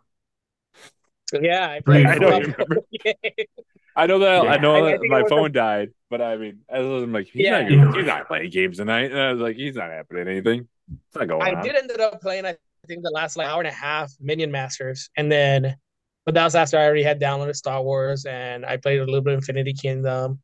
[1.41, 2.05] Yeah, I Briefly.
[2.05, 2.17] played.
[2.17, 2.77] I don't remember.
[3.97, 4.61] I know that I Yeah.
[4.61, 7.27] know I- I that think my phone a- died, but I mean, I was like,
[7.27, 7.61] he's Yeah.
[7.63, 9.11] not gonna- he's not playing games tonight.
[9.13, 10.69] And I was like, he's not happening anything.
[10.91, 11.63] It's not going I on.
[11.65, 12.45] did ended up playing.
[12.47, 15.77] I think the last like hour and a half Minion Masters, and then,
[16.25, 19.21] but that was after I already had downloaded Star Wars, and I played a little
[19.21, 20.41] bit of Infinity Kingdom.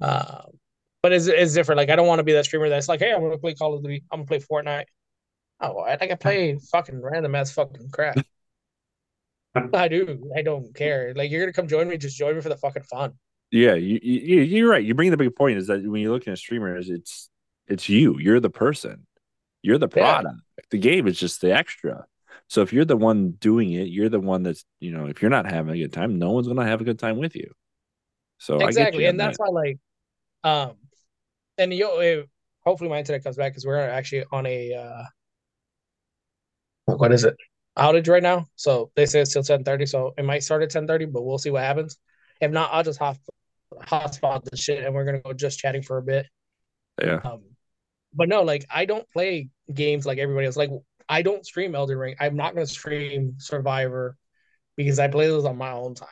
[0.00, 0.46] Um,
[1.02, 1.78] but it's it's different.
[1.78, 3.74] Like I don't want to be that streamer that's like, hey, I'm gonna play Call
[3.74, 4.04] of Duty.
[4.12, 4.84] I'm gonna play Fortnite.
[5.60, 8.16] Oh, I like I play fucking random ass fucking crap.
[9.74, 10.30] I do.
[10.36, 11.12] I don't care.
[11.14, 13.14] Like you're gonna come join me, just join me for the fucking fun.
[13.50, 14.84] Yeah, you, you you're right.
[14.84, 17.28] You bring the big point is that when you're looking at streamers, it's
[17.66, 18.16] it's you.
[18.18, 19.06] You're the person.
[19.62, 20.02] You're the Yeah.
[20.02, 20.40] product.
[20.70, 22.06] The game is just the extra.
[22.48, 25.06] So if you're the one doing it, you're the one that's you know.
[25.06, 27.34] If you're not having a good time, no one's gonna have a good time with
[27.34, 27.52] you.
[28.38, 29.44] So I exactly you and that's that.
[29.44, 29.78] why like
[30.44, 30.76] um
[31.58, 32.24] and yo
[32.64, 35.04] hopefully my internet comes back because we're actually on a uh
[36.86, 37.36] what is it
[37.80, 40.70] outage right now so they say it's till 10 30 so it might start at
[40.70, 41.96] 10 30 but we'll see what happens
[42.40, 43.16] if not i'll just hot
[43.82, 46.26] hotspot the shit and we're gonna go just chatting for a bit
[47.02, 47.20] yeah.
[47.24, 47.40] um
[48.14, 50.70] but no like i don't play games like everybody else like
[51.08, 54.16] i don't stream elden ring i'm not gonna stream survivor
[54.76, 56.08] because i play those on my own time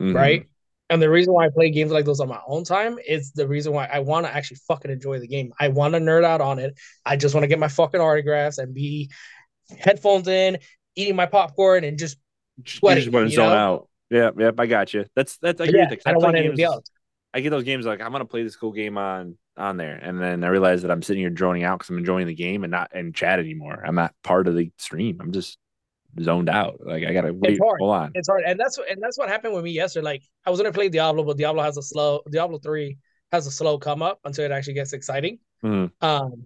[0.00, 0.14] Mhm.
[0.14, 0.48] right?
[0.90, 3.48] And the reason why I play games like those on my own time is the
[3.48, 5.52] reason why I want to actually fucking enjoy the game.
[5.58, 6.78] I want to nerd out on it.
[7.06, 9.10] I just want to get my fucking autographs and be
[9.78, 10.58] headphones in,
[10.96, 12.18] eating my popcorn, and just
[12.62, 13.54] Just- sweating, you just want to zone know?
[13.54, 13.88] out.
[14.10, 15.06] Yeah, yep, I got you.
[15.16, 16.84] That's that's I agree yeah, with that, 'cause I don't want games- anybody else.
[17.32, 20.20] I get those games like I'm gonna play this cool game on on there, and
[20.20, 22.70] then I realize that I'm sitting here droning out because I'm enjoying the game and
[22.70, 23.82] not and chat anymore.
[23.84, 25.18] I'm not part of the stream.
[25.20, 25.58] I'm just
[26.20, 26.78] zoned out.
[26.84, 27.58] Like I gotta wait.
[27.60, 28.12] Hold on.
[28.14, 30.04] It's hard, and that's and that's what happened with me yesterday.
[30.04, 32.20] Like I was gonna play Diablo, but Diablo has a slow.
[32.30, 32.98] Diablo three
[33.32, 35.40] has a slow come up until it actually gets exciting.
[35.64, 35.90] Mhm.
[36.02, 36.44] Um,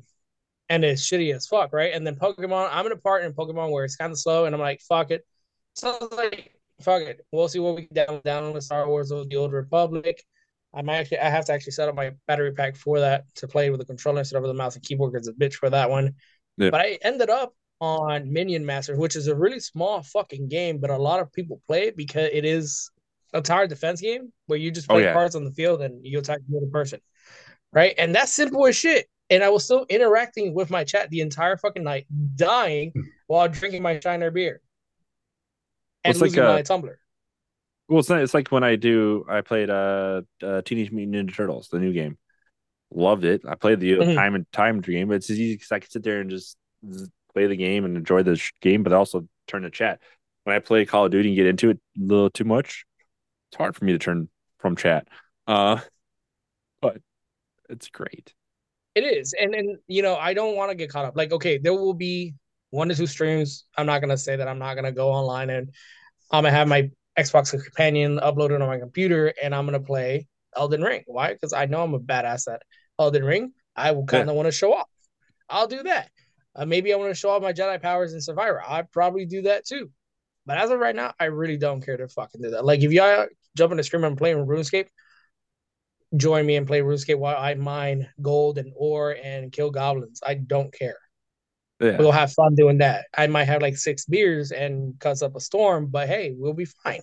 [0.68, 1.92] and it's shitty as fuck, right?
[1.94, 4.54] And then Pokemon, I'm in a part in Pokemon where it's kind of slow, and
[4.54, 5.26] I'm like, fuck it.
[5.74, 7.24] So I was like, fuck it.
[7.32, 10.22] We'll see what we can down down the Star Wars the Old Republic.
[10.74, 13.48] I might actually, I have to actually set up my battery pack for that to
[13.48, 15.70] play with the controller instead of the mouse and keyboard because it's a bitch for
[15.70, 16.14] that one.
[16.58, 16.70] Yeah.
[16.70, 20.90] But I ended up on Minion Masters, which is a really small fucking game, but
[20.90, 22.90] a lot of people play it because it is
[23.32, 25.12] a tower defense game where you just Oh, play yeah.
[25.12, 27.00] cards on the field and you attack the other person,
[27.72, 27.94] right?
[27.96, 29.08] And that's simple as shit.
[29.30, 32.92] And I was still interacting with my chat the entire fucking night, dying
[33.26, 34.62] while drinking my Shiner beer
[36.04, 36.98] and like losing a- my tumbler.
[37.88, 39.24] Well, it's not, it's like when I do.
[39.28, 42.18] I played uh, uh Teenage Mutant Ninja Turtles, the new game.
[42.90, 43.42] Loved it.
[43.46, 44.14] I played the Mhm.
[44.14, 46.56] time and time game, but it's easy because I can sit there and just
[47.32, 50.00] play the game and enjoy the sh- game, but also turn to chat.
[50.44, 52.84] When I play Call of Duty and get into it a little too much,
[53.50, 55.08] it's hard for me to turn from chat.
[55.46, 55.80] Uh,
[56.80, 57.00] but
[57.68, 58.34] it's great.
[58.98, 59.32] It is.
[59.32, 61.16] And and you know, I don't want to get caught up.
[61.16, 62.34] Like, okay, there will be
[62.70, 63.64] one to two streams.
[63.76, 65.70] I'm not gonna say that I'm not gonna go online and
[66.32, 70.82] I'm gonna have my Xbox companion uploaded on my computer and I'm gonna play Elden
[70.82, 71.04] Ring.
[71.06, 71.32] Why?
[71.32, 72.62] Because I know I'm a badass at
[72.98, 73.52] Elden Ring.
[73.76, 74.88] I will kind of want to show off.
[75.48, 76.10] I'll do that.
[76.56, 78.60] Uh, maybe I want to show off my Jedi powers in Survivor.
[78.66, 79.92] I'd probably do that too.
[80.44, 82.64] But as of right now, I really don't care to fucking do that.
[82.64, 84.88] Like if y'all jump in the stream and playing RuneScape,
[86.16, 90.20] join me and play RuneScape while I mine gold and ore and kill goblins.
[90.26, 90.96] I don't care.
[91.80, 91.96] Yeah.
[91.98, 93.06] We'll have fun doing that.
[93.16, 96.64] I might have like six beers and cause up a storm, but hey, we'll be
[96.64, 97.00] fine.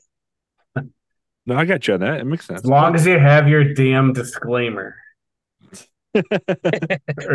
[1.48, 2.20] No, I got you on that.
[2.22, 2.62] It makes sense.
[2.62, 4.96] As long as you have your damn disclaimer.
[6.16, 6.22] Or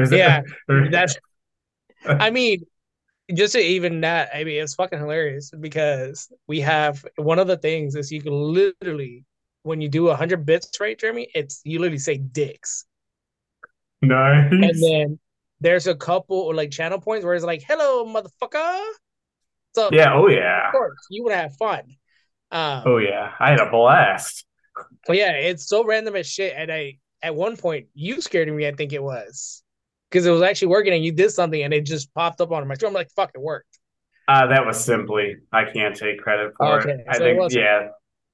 [0.00, 0.42] it- Yeah,
[0.90, 1.16] That's
[2.06, 2.64] I mean,
[3.33, 7.56] just to even that, I mean, it's fucking hilarious because we have one of the
[7.59, 9.24] things is you can literally
[9.62, 11.28] when you do a hundred bits, right, Jeremy?
[11.34, 12.84] It's you literally say dicks.
[14.02, 14.50] nice.
[14.50, 15.18] And then
[15.60, 18.82] there's a couple like channel points where it's like, hello, motherfucker.
[19.74, 20.68] So yeah, oh yeah.
[20.68, 21.82] of course you would have fun.
[22.50, 23.32] Um, Oh yeah.
[23.38, 24.44] I had a blast.
[25.06, 26.54] But yeah, it's so random as shit.
[26.56, 28.66] And I, at one point, you scared me.
[28.66, 29.62] I think it was
[30.10, 32.66] because it was actually working, and you did something, and it just popped up on
[32.66, 32.88] my screen.
[32.88, 33.78] I'm like, "Fuck, it worked."
[34.26, 37.06] Uh that was simply I can't take credit for Okay, it.
[37.08, 37.88] I so it think wasn't- yeah.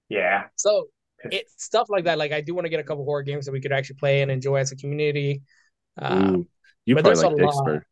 [0.08, 0.42] Yeah.
[0.54, 0.86] So
[1.32, 2.18] it stuff like that.
[2.18, 4.22] Like I do want to get a couple horror games that we could actually play
[4.22, 5.42] and enjoy as a community.
[5.98, 6.48] Um, Ooh,
[6.84, 7.82] you probably like a lot.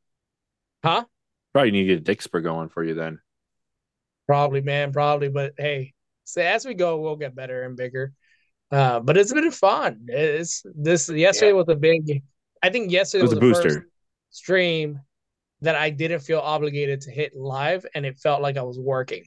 [0.85, 1.05] Huh?
[1.53, 3.21] Probably need to get Dixper going for you then.
[4.27, 5.29] Probably, man, probably.
[5.29, 5.95] But hey,
[6.25, 8.13] so as we go, we'll get better and bigger.
[8.71, 10.07] Uh, but it's been fun.
[10.09, 12.23] It's this yesterday was a big.
[12.63, 13.89] I think yesterday It was a the first booster.
[14.31, 15.01] stream
[15.61, 19.25] that I didn't feel obligated to hit live, and it felt like I was working.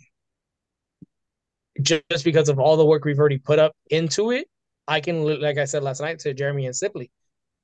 [1.82, 4.48] Ju- Just because of all the work we've already put up into it,
[4.88, 7.12] I can, like I said last night to Jeremy and Simply,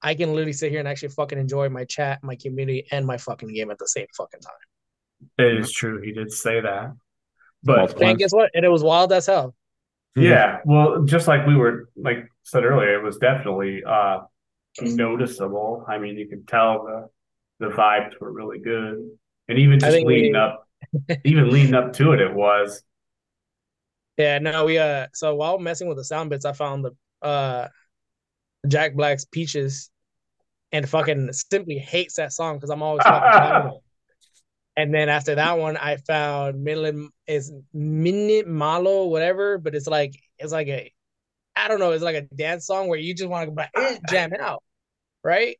[0.01, 3.17] I can literally sit here and actually fucking enjoy my chat, my community, and my
[3.17, 4.53] fucking game at the same fucking time.
[5.37, 6.01] It is true.
[6.01, 6.93] He did say that.
[7.63, 8.51] But And guess what?
[8.53, 9.55] And it was wild as hell.
[10.17, 14.19] yeah, well, just like we were like said earlier, it was definitely uh
[14.81, 15.85] noticeable.
[15.87, 17.09] I mean, you could tell the
[17.65, 19.09] the vibes were really good.
[19.47, 20.67] And even just think we- leading up
[21.23, 22.83] even leading up to it, it was.
[24.17, 27.67] Yeah, no, we uh so while messing with the sound bits, I found the uh
[28.67, 29.89] Jack Black's Peaches
[30.71, 33.79] and fucking simply hates that song because I'm always fucking.
[34.75, 36.95] And then after that one, I found Minute
[37.27, 40.91] is Minute Malo, whatever, but it's like it's like a
[41.55, 43.99] I don't know, it's like a dance song where you just want to go eh,
[44.09, 44.63] jam it out,
[45.23, 45.57] right?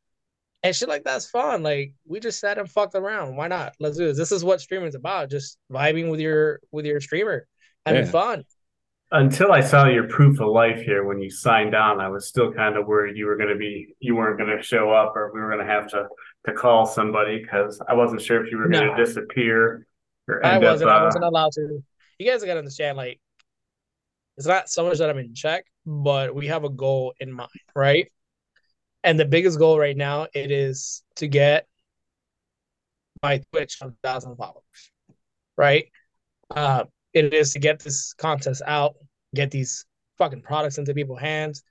[0.64, 1.62] And shit like that's fun.
[1.62, 3.36] Like we just sat and fucked around.
[3.36, 3.74] Why not?
[3.78, 4.16] Let's do this.
[4.16, 5.30] This is what streaming is about.
[5.30, 7.46] Just vibing with your with your streamer,
[7.86, 8.10] having Yeah.
[8.10, 8.44] fun.
[9.12, 12.52] Until I saw your proof of life here when you signed on, I was still
[12.52, 15.30] kind of worried you were going to be you weren't going to show up or
[15.32, 16.08] we were going to have to
[16.46, 19.86] to call somebody because I wasn't sure if you were going to disappear
[20.28, 20.90] or I wasn't.
[20.90, 20.96] up.
[20.96, 21.82] I uh, wasn't allowed to.
[22.18, 23.20] You guys gotta understand, like,
[24.36, 27.50] it's not so much that I'm in check, but we have a goal in mind,
[27.74, 28.10] right?
[29.02, 31.66] And the biggest goal right now it is to get
[33.22, 34.90] my Twitch on thousand followers,
[35.56, 35.86] right?
[36.50, 36.84] Uh,
[37.14, 38.94] it is to get this contest out,
[39.34, 39.86] get these
[40.18, 41.62] fucking products into people's hands,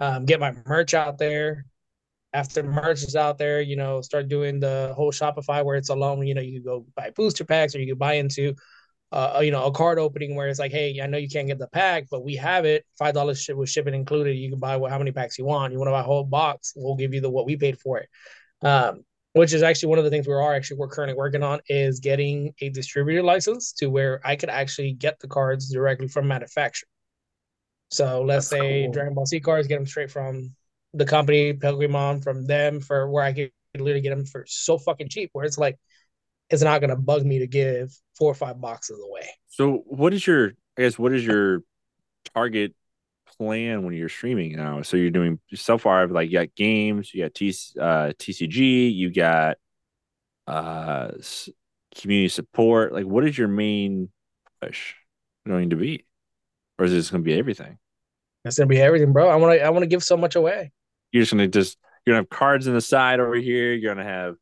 [0.00, 1.64] um, get my merch out there.
[2.34, 6.26] After merch is out there, you know, start doing the whole Shopify where it's alone.
[6.26, 8.54] You know, you go buy booster packs or you can buy into
[9.10, 11.58] uh, you know, a card opening where it's like, hey, I know you can't get
[11.58, 12.84] the pack, but we have it.
[12.98, 14.34] Five dollars ship with shipping included.
[14.34, 15.72] You can buy what, how many packs you want.
[15.72, 16.74] You want to buy a whole box?
[16.76, 18.08] We'll give you the what we paid for it.
[18.62, 19.04] Um,
[19.38, 22.00] which is actually one of the things we are actually we're currently working on is
[22.00, 26.88] getting a distributor license to where I could actually get the cards directly from manufacturer.
[27.92, 28.92] So let's That's say cool.
[28.92, 30.54] Dragon Ball Z cards, get them straight from
[30.92, 35.08] the company, Pokemon, from them for where I could literally get them for so fucking
[35.08, 35.30] cheap.
[35.32, 35.78] Where it's like,
[36.50, 39.28] it's not gonna bug me to give four or five boxes away.
[39.46, 40.54] So, what is your?
[40.76, 41.62] I guess what is your
[42.34, 42.74] target
[43.38, 44.82] plan when you're streaming now?
[44.82, 46.02] So you're doing so far.
[46.02, 47.48] I've like you got games, you got T,
[47.80, 49.56] uh, TCG, you got
[50.46, 51.12] uh
[51.94, 52.92] community support.
[52.92, 54.10] Like, what is your main
[54.60, 54.94] push
[55.46, 56.04] going to be,
[56.78, 57.78] or is this going to be everything?
[58.44, 59.28] That's gonna be everything, bro.
[59.28, 59.64] I want to.
[59.64, 60.70] I want to give so much away.
[61.12, 63.74] You're just gonna just you're gonna have cards in the side over here.
[63.74, 64.36] You're gonna have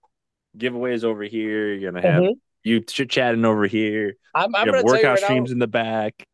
[0.56, 1.72] giveaways over here.
[1.72, 2.34] You're gonna have Mhm.
[2.62, 4.14] you chit chatting over here.
[4.34, 5.26] I'm, I'm gonna have tell you workout right now.
[5.26, 6.26] streams in the back.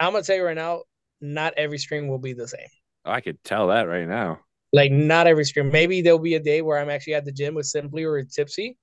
[0.00, 0.82] I'm gonna tell you right now.
[1.20, 2.68] Not every stream will be the same.
[3.04, 4.40] Oh, I could tell that right now.
[4.72, 5.70] Like not every stream.
[5.70, 8.78] Maybe there'll be a day where I'm actually at the gym with Simply or Tipsy,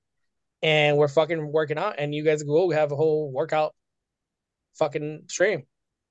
[0.62, 3.73] and we're fucking working out, and you guys go oh, we have a whole workout,
[4.78, 5.63] fucking stream.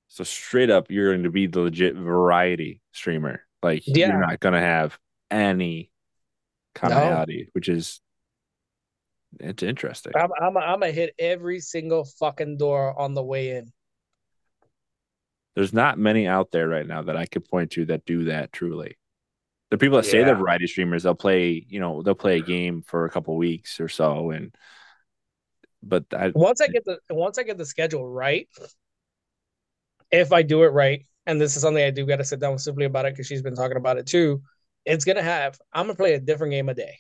[0.08, 3.40] So straight up, you're going to be the legit variety streamer.
[3.62, 4.08] Like Yeah.
[4.08, 4.98] you're not going to have
[5.30, 5.90] any
[6.74, 8.00] commonality, which is
[9.40, 10.12] it's interesting.
[10.16, 13.72] I'm I'm I'm gonna hit every single fucking door on the way in.
[15.56, 18.52] There's not many out there right now that I could point to that do that
[18.52, 18.98] truly.
[19.70, 22.46] The people that say they're variety streamers, they'll play, you know, they'll play a mm-hmm.
[22.46, 24.54] game for a couple weeks or so, and
[25.82, 28.48] but I, once I get the once I get the schedule right,
[30.10, 32.52] if I do it right, and this is something I do got to sit down
[32.52, 34.42] with Simply about it because she's been talking about it too.
[34.84, 36.98] It's gonna have I'm gonna play a different game a day,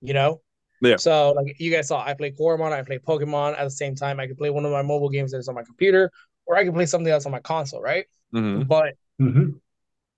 [0.00, 0.40] you know.
[0.82, 0.96] Yeah.
[0.96, 4.18] So like you guys saw, I play Coromon, I play Pokemon at the same time.
[4.18, 6.10] I can play one of my mobile games that's on my computer,
[6.46, 8.06] or I can play something else on my console, right?
[8.34, 8.66] Mhm.
[8.66, 9.60] But mhm.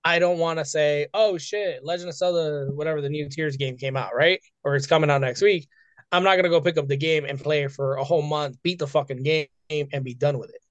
[0.03, 3.77] I don't want to say, oh shit, Legend of Zelda, whatever the new Tears game
[3.77, 4.41] came out, right?
[4.63, 5.67] Or it's coming out next week.
[6.11, 8.61] I'm not gonna go pick up the game and play it for a whole month,
[8.63, 10.61] beat the fucking game, and be done with it.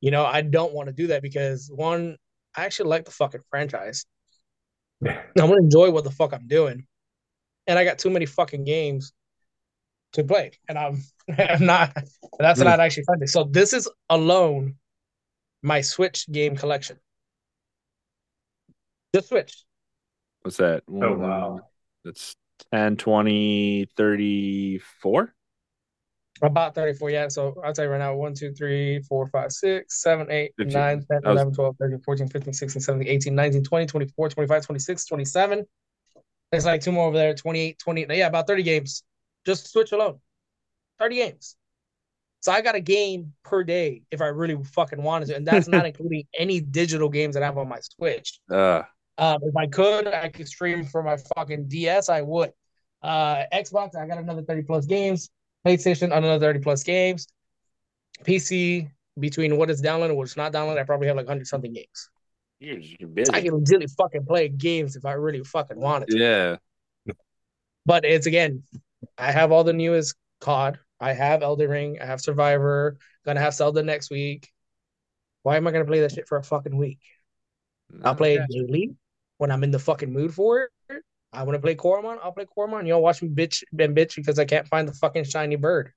[0.00, 2.16] You know, I don't want to do that because one,
[2.56, 4.04] I actually like the fucking franchise.
[5.04, 6.86] I'm gonna enjoy what the fuck I'm doing,
[7.66, 9.12] and I got too many fucking games
[10.12, 11.02] to play, and I'm,
[11.38, 11.92] I'm not.
[12.38, 12.64] That's Mm.
[12.64, 13.26] not actually fun.
[13.26, 14.76] So this is alone
[15.62, 16.98] my Switch game collection.
[19.12, 19.64] The Switch.
[20.42, 20.82] what's that?
[20.88, 21.60] Oh wow.
[22.04, 22.34] That's
[22.72, 25.34] 10, 20, 34?
[26.42, 27.28] About 34, yeah.
[27.28, 30.72] So I'll tell you right now 1, 2, 3, 4, 5, 6, 7, 8, 15.
[30.74, 34.28] 9, 10, That was- 11, 12, 13, 14, 15, 16, 17, 18, 19, 20, 24,
[34.30, 35.64] 25, 26, 27.
[36.50, 38.06] There's like two more over there 28, 20.
[38.10, 39.04] Yeah, about 30 games.
[39.46, 40.18] Just Switch alone.
[40.98, 41.56] 30 games.
[42.40, 45.36] So I got a game per day if I really fucking wanted to.
[45.36, 48.40] And that's not including any digital games that I have on my Switch.
[48.50, 48.82] Uh,
[49.18, 52.08] Um, if I could, I could stream for my fucking DS.
[52.08, 52.52] I would.
[53.02, 55.30] Uh, Xbox, I got another thirty plus games.
[55.66, 57.28] PlayStation, another thirty plus games.
[58.24, 61.72] PC, between what is downloaded and what's not downloaded, I probably have like hundred something
[61.72, 62.10] games.
[62.58, 63.32] you're, you're busy.
[63.32, 66.18] I can legitimately fucking play games if I really fucking wanted to.
[66.18, 66.56] yeah.
[67.84, 68.62] But it's again,
[69.18, 70.78] I have all the newest COD.
[71.00, 71.98] I have Elden Ring.
[72.00, 72.98] I have Survivor.
[73.24, 74.50] Gonna have Zelda next week.
[75.42, 77.00] Why am I gonna play that shit for a fucking week?
[78.04, 78.94] I'll play it daily
[79.38, 81.02] when I'm in the fucking mood for it.
[81.32, 82.18] I want to play Coromon.
[82.22, 82.86] I'll play Coromon.
[82.86, 85.92] Y'all watch me bitch and bitch because I can't find the fucking shiny bird.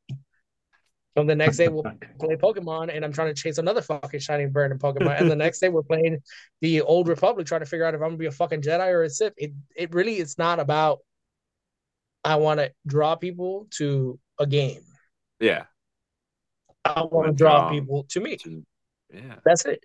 [1.17, 1.83] So the next day we'll
[2.19, 5.19] play Pokemon, and I'm trying to chase another fucking shiny bird in Pokemon.
[5.19, 6.21] And the next day we're playing
[6.61, 9.03] the Old Republic, trying to figure out if I'm gonna be a fucking Jedi or
[9.03, 9.33] a Sith.
[9.37, 10.99] It it really is not about.
[12.25, 14.81] I want to draw people to a game.
[15.39, 15.65] Yeah.
[16.83, 18.35] I want to draw people to me.
[18.37, 18.65] To-
[19.13, 19.35] Yeah.
[19.45, 19.83] That's it.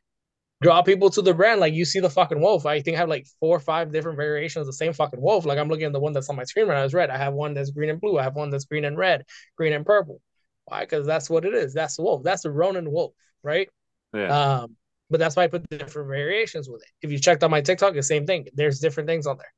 [0.63, 1.61] Draw people to the brand.
[1.61, 2.67] Like you see the fucking wolf.
[2.67, 5.47] I think I have like four or five different variations of the same fucking wolf.
[5.47, 7.11] Like I'm looking at the one that's on my screen right now is red.
[7.11, 8.19] I have one that's green and blue.
[8.19, 9.25] I have one that's green and red,
[9.57, 10.21] green and purple.
[10.67, 10.81] Why?
[10.81, 11.73] Because that's what it is.
[11.73, 12.23] That's the wolf.
[12.23, 13.13] That's the Ronin wolf,
[13.43, 13.69] right?
[14.15, 14.61] Yeah.
[14.61, 14.77] Um,
[15.09, 16.89] but that's why I put the different variations with it.
[17.03, 18.47] If you checked out my TikTok, the same thing.
[18.55, 19.53] There's different things on there.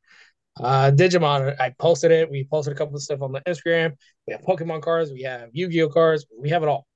[0.60, 2.30] Uh, Digimon, I posted it.
[2.30, 3.92] We posted a couple of stuff on the Instagram.
[4.26, 5.10] We have Pokemon cards.
[5.10, 6.26] We have Yu-Gi-Oh cards.
[6.36, 6.86] We have it all.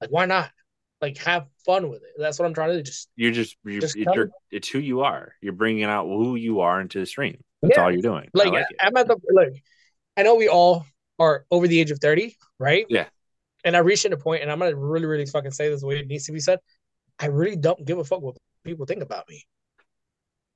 [0.00, 0.50] Like, why not?
[1.00, 2.10] Like, have fun with it.
[2.18, 2.82] That's what I'm trying to do.
[2.82, 5.34] Just you're just, you're, just it's, come- your, it's who you are.
[5.40, 7.38] You're bringing out who you are into the stream.
[7.62, 7.84] That's Yeah.
[7.84, 8.24] all you're doing.
[8.34, 8.66] I like, like.
[8.80, 9.52] I'm at the look.
[10.16, 10.86] I know we all
[11.18, 12.86] are over the age of 30, right?
[12.88, 13.06] Yeah.
[13.64, 15.98] And I reached a point, and I'm gonna really, really fucking say this the way
[15.98, 16.58] it needs to be said.
[17.18, 19.44] I really don't give a fuck what people think about me.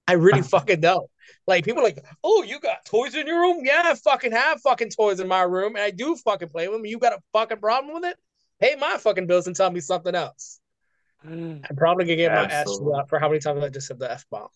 [0.06, 1.08] I really fucking don't.
[1.46, 3.64] Like people are like, oh, you got toys in your room?
[3.64, 6.78] Yeah, I fucking have fucking toys in my room, and I do fucking play with
[6.78, 6.86] them.
[6.86, 8.16] You got a fucking problem with it?
[8.60, 10.60] Pay my fucking bills and tell me something else.
[11.24, 13.02] I'm probably gonna get my ass Absolutely.
[13.08, 14.48] for how many times I just said the f bomb.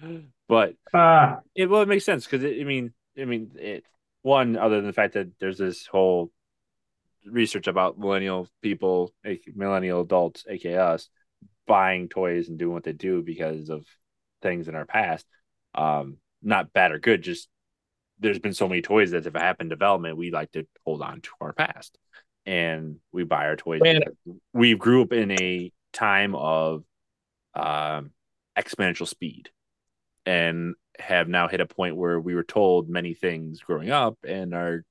[0.48, 3.84] But Ah, it well, it makes sense because I mean, I mean, it
[4.22, 6.32] one other than the fact that there's this whole
[7.24, 11.08] research about millennial people, a- millennial adults, aka us,
[11.66, 13.86] buying toys and doing what they do because of
[14.42, 15.26] things in our past.
[15.74, 17.48] Um, not bad or good, just
[18.18, 20.16] there's been so many toys that have happened development.
[20.16, 21.98] We like to hold on to our past,
[22.46, 23.80] and we buy our toys.
[23.82, 24.02] Man.
[24.52, 26.84] We grew up in a time of
[27.54, 28.10] um,
[28.56, 29.50] exponential speed
[30.26, 34.54] and have now hit a point where we were told many things growing up and
[34.54, 34.84] are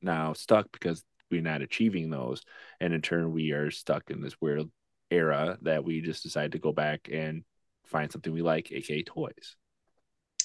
[0.00, 2.42] now stuck because we're not achieving those.
[2.80, 4.70] And in turn, we are stuck in this weird
[5.10, 7.44] era that we just decided to go back and
[7.86, 9.56] find something we like, aka toys.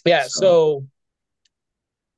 [0.06, 0.88] Yeah, So- so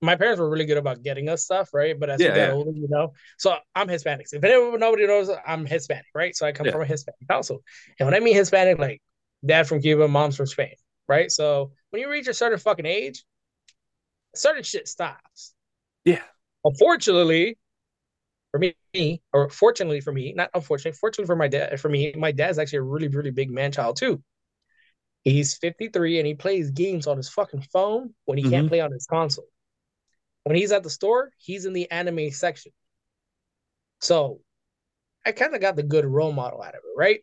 [0.02, 1.98] my parents were really good about getting us stuff, right?
[1.98, 2.52] But as we Yeah, got yeah.
[2.52, 4.28] older, you know, so I'm Hispanic.
[4.34, 6.36] If anyone nobody knows, I'm Hispanic, right?
[6.36, 6.74] So I come Yeah.
[6.74, 7.64] from a Hispanic household,
[8.00, 9.02] and when I mean Hispanic, like
[9.46, 10.76] dad from Cuba, mom's from Spain,
[11.08, 11.32] right?
[11.32, 13.24] So when you reach a certain fucking age,
[14.36, 15.54] certain shit stops.
[16.04, 16.24] Yeah.
[16.66, 17.58] Unfortunately,
[18.52, 22.32] for me, or fortunately for me, not unfortunately, fortunately for my dad, for me, my
[22.32, 24.22] dad's actually a really, really big man child too.
[25.24, 28.70] He's 53 and he plays games on his fucking phone when he can't Mhm.
[28.70, 29.48] play on his console.
[30.44, 32.74] When he's at the store, he's in the anime section.
[34.02, 34.42] So
[35.26, 37.22] I kind of got the good role model out of it, right?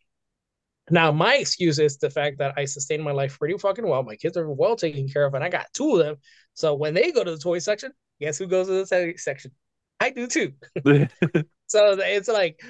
[0.89, 4.03] Now, my excuse is the fact that I sustain my life pretty fucking well.
[4.03, 6.17] My kids are well taken care of, and I got two of them.
[6.55, 9.51] So when they go to the toy section, guess who goes to the se- section?
[9.99, 10.53] I do too.
[11.67, 12.61] So it's like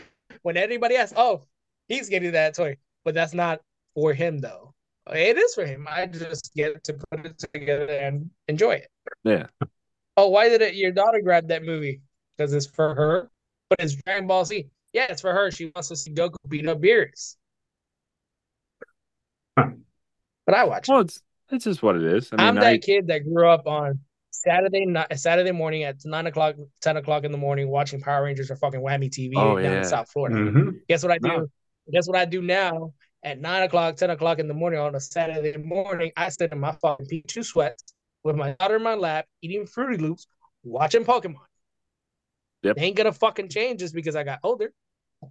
[0.43, 1.47] when anybody asks, "Oh,
[1.87, 3.61] he's getting that toy," but that's not
[3.95, 4.70] for him though.
[5.11, 5.87] It is for him.
[5.89, 8.87] I just get to put it together and enjoy it.
[9.23, 9.47] yeah.
[10.17, 12.01] Oh, why did it, your daughter grab that movie?
[12.37, 13.29] Because it's for her.
[13.69, 14.67] But it's Dragon Ball Z.
[14.93, 15.49] Yeah, it's for her.
[15.51, 17.35] She wants to see Goku beat up Beerus.
[19.57, 19.69] Huh.
[20.45, 20.87] But I watch.
[20.87, 20.91] it.
[20.91, 22.29] Well, it's it's just what it is.
[22.31, 23.99] I mean, I'm that I, kid that grew up on
[24.31, 28.51] Saturday night, Saturday morning at nine o'clock, ten o'clock in the morning, watching Power Rangers
[28.51, 29.77] or fucking Whammy TV Oh, down yeah.
[29.79, 30.35] in South Florida.
[30.35, 30.79] mhm.
[30.87, 31.27] Guess what I do?
[31.27, 31.47] No.
[31.91, 32.93] Guess what I do now
[33.23, 36.11] at nine o'clock, ten o'clock in the morning on a Saturday morning?
[36.17, 37.93] I sit in my fucking P2 sweats
[38.23, 40.27] with my daughter in my lap, eating Fruity Loops,
[40.63, 41.37] watching Pokemon.
[42.63, 42.79] Yep.
[42.79, 44.71] Ain't gonna fucking change just because I got older.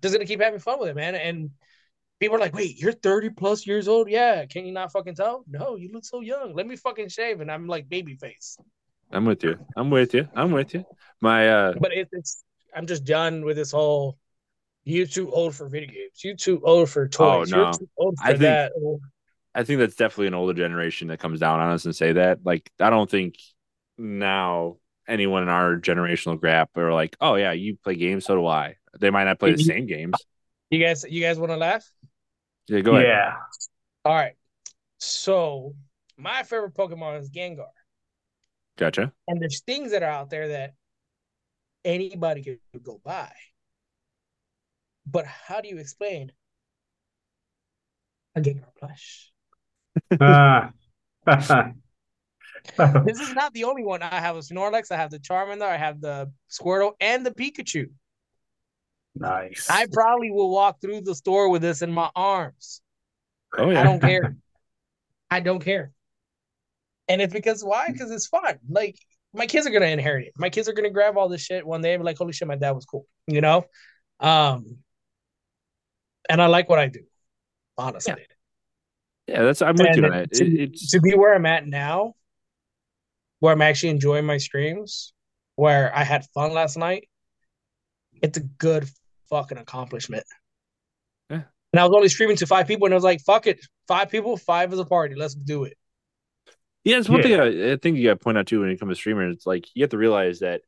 [0.03, 1.14] Just gonna keep having fun with it, man.
[1.14, 1.51] And
[2.18, 4.09] people are like, "Wait, you're 30 plus years old?
[4.09, 5.45] Yeah, can you not fucking tell?
[5.49, 6.55] No, you look so young.
[6.55, 8.57] Let me fucking shave." And I'm like baby face.
[9.12, 9.59] I'm with you.
[9.76, 10.28] I'm with you.
[10.34, 10.84] I'm with you.
[11.20, 14.18] My uh, But it, it's I'm just done with this whole
[14.85, 16.24] you too old for video games.
[16.24, 17.53] You too old for toys.
[17.53, 17.62] Oh, no.
[17.64, 18.72] You're too old for I think- that.
[18.76, 19.01] Oh.
[19.53, 22.39] I think that's definitely an older generation that comes down on us and say that.
[22.45, 23.35] Like, I don't think
[23.99, 24.76] now
[25.09, 28.76] anyone in our generational gap are like, oh yeah, you play games, so do I.
[29.01, 30.14] They might not play the same games.
[30.70, 31.85] You guys, you guys want to laugh?
[32.68, 33.07] Yeah, go ahead.
[33.09, 33.33] yeah.
[34.05, 34.35] All right.
[34.99, 35.74] So
[36.16, 37.66] my favorite Pokemon is Gengar,
[38.78, 39.12] Gotcha.
[39.26, 40.74] and there's things that are out there that
[41.85, 43.33] anybody could go buy.
[45.07, 46.33] But how do you explain
[48.35, 49.33] a Gengar plush?
[50.21, 50.73] Ah.
[52.79, 54.03] This is not the only one.
[54.03, 57.87] I have a Snorlax, I have the Charmander, I have the Squirtle, and the Pikachu.
[59.15, 59.67] nice.
[59.71, 62.83] I probably will walk through the store with this in my arms.
[63.57, 63.81] Oh yeah.
[63.81, 64.37] I don't care.
[65.31, 65.93] I don't care.
[67.09, 67.91] And it's because why?
[67.91, 68.59] Because it's fun.
[68.69, 68.97] Like
[69.33, 70.33] my kids are gonna inherit it.
[70.37, 72.49] My kids are gonna grab all this shit one day and be like, holy shit,
[72.49, 73.07] my dad was cool.
[73.27, 73.65] You know?
[74.21, 74.79] Um
[76.29, 77.01] and I like what I do,
[77.79, 78.14] honestly.
[79.27, 80.33] Yeah, that's I'm with you on And that.
[80.35, 82.14] to, It, it's to be where I'm at now,
[83.39, 85.12] where I'm actually enjoying my streams,
[85.57, 87.09] where I had fun last night,
[88.23, 88.89] it's a good
[89.29, 90.25] fucking accomplishment.
[91.31, 91.43] Yeah.
[91.73, 93.61] And I was only streaming to five people, and I was like, fuck it.
[93.87, 95.14] Five people, five is a party.
[95.14, 95.77] Let's do it.
[96.85, 97.25] yeah, it's one Yeah.
[97.25, 99.37] thing I, I think you got to point out too when it comes to streamers.
[99.37, 100.64] It's like you have to realize that it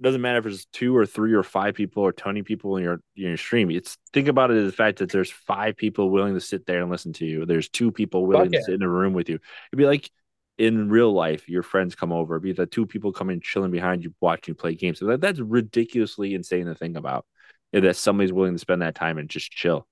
[0.00, 2.94] doesn't matter if it's two or three or five people or twenty people in your
[3.16, 3.70] in your stream.
[3.70, 6.82] It's think about it as the fact that there's five people willing to sit there
[6.82, 7.46] and listen to you.
[7.46, 8.60] There's two people willing yeah.
[8.60, 9.36] to sit in a room with you.
[9.36, 10.10] It'd be like
[10.58, 14.14] in real life, your friends come over, be the two people coming chilling behind you,
[14.20, 14.98] watching you play games.
[14.98, 17.26] So that, that's ridiculously insane to think about.
[17.72, 19.86] That somebody's willing to spend that time and just chill.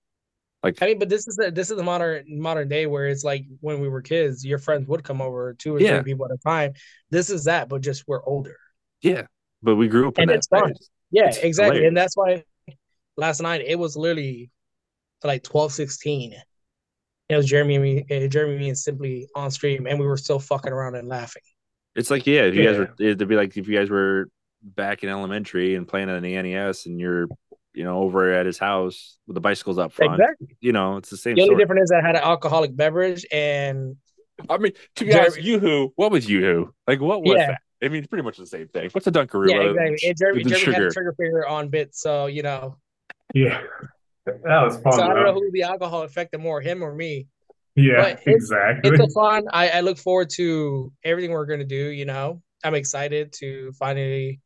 [0.62, 3.24] Like I mean, but this is the this is the modern modern day where it's
[3.24, 6.00] like when we were kids, your friends would come over, two or Yeah.
[6.00, 6.72] three people at a time.
[7.10, 8.56] This is that, but just we're older.
[9.02, 9.26] yeah,
[9.64, 10.68] but we grew up in And that it's fun.
[10.68, 10.90] phase.
[11.10, 11.76] Yeah, It's exactly.
[11.76, 11.88] hilarious.
[11.88, 12.44] And that's why
[13.16, 14.50] last night it was literally
[15.22, 16.34] like 12, 16.
[17.30, 20.16] It was Jeremy and me, uh, Jeremy me and simply on stream, and we were
[20.18, 21.42] still fucking around and laughing.
[21.96, 24.28] It's like yeah, if you guys were it'd be like if you guys were
[24.62, 27.26] back in elementary and playing on the NES and you're
[27.72, 30.20] you know over at his house with the bicycles up front.
[30.20, 30.56] Exactly.
[30.60, 31.62] You know, it's the same The only story.
[31.62, 33.96] difference is I had an alcoholic beverage, and
[34.50, 36.70] I mean, to be Jeremy- honest, YooHoo, what was YooHoo?
[36.88, 37.46] Like what was Yeah.
[37.52, 37.60] that?
[37.84, 38.88] I mean, it's pretty much the same thing.
[38.92, 39.48] What's a Dunkaroo?
[39.50, 40.08] yeah, exactly.
[40.08, 42.76] And Jeremy, the Jeremy had a trigger finger on bits, so you know.
[43.34, 43.60] yeah.
[44.26, 44.94] That was fun.
[44.94, 47.26] So I don't know who the alcohol affected more, him or me.
[47.76, 48.90] Yeah, but it's- exactly.
[48.90, 49.44] It's a fun.
[49.52, 51.88] I, I look forward to everything we're gonna do.
[51.90, 54.40] You know, I'm excited to finally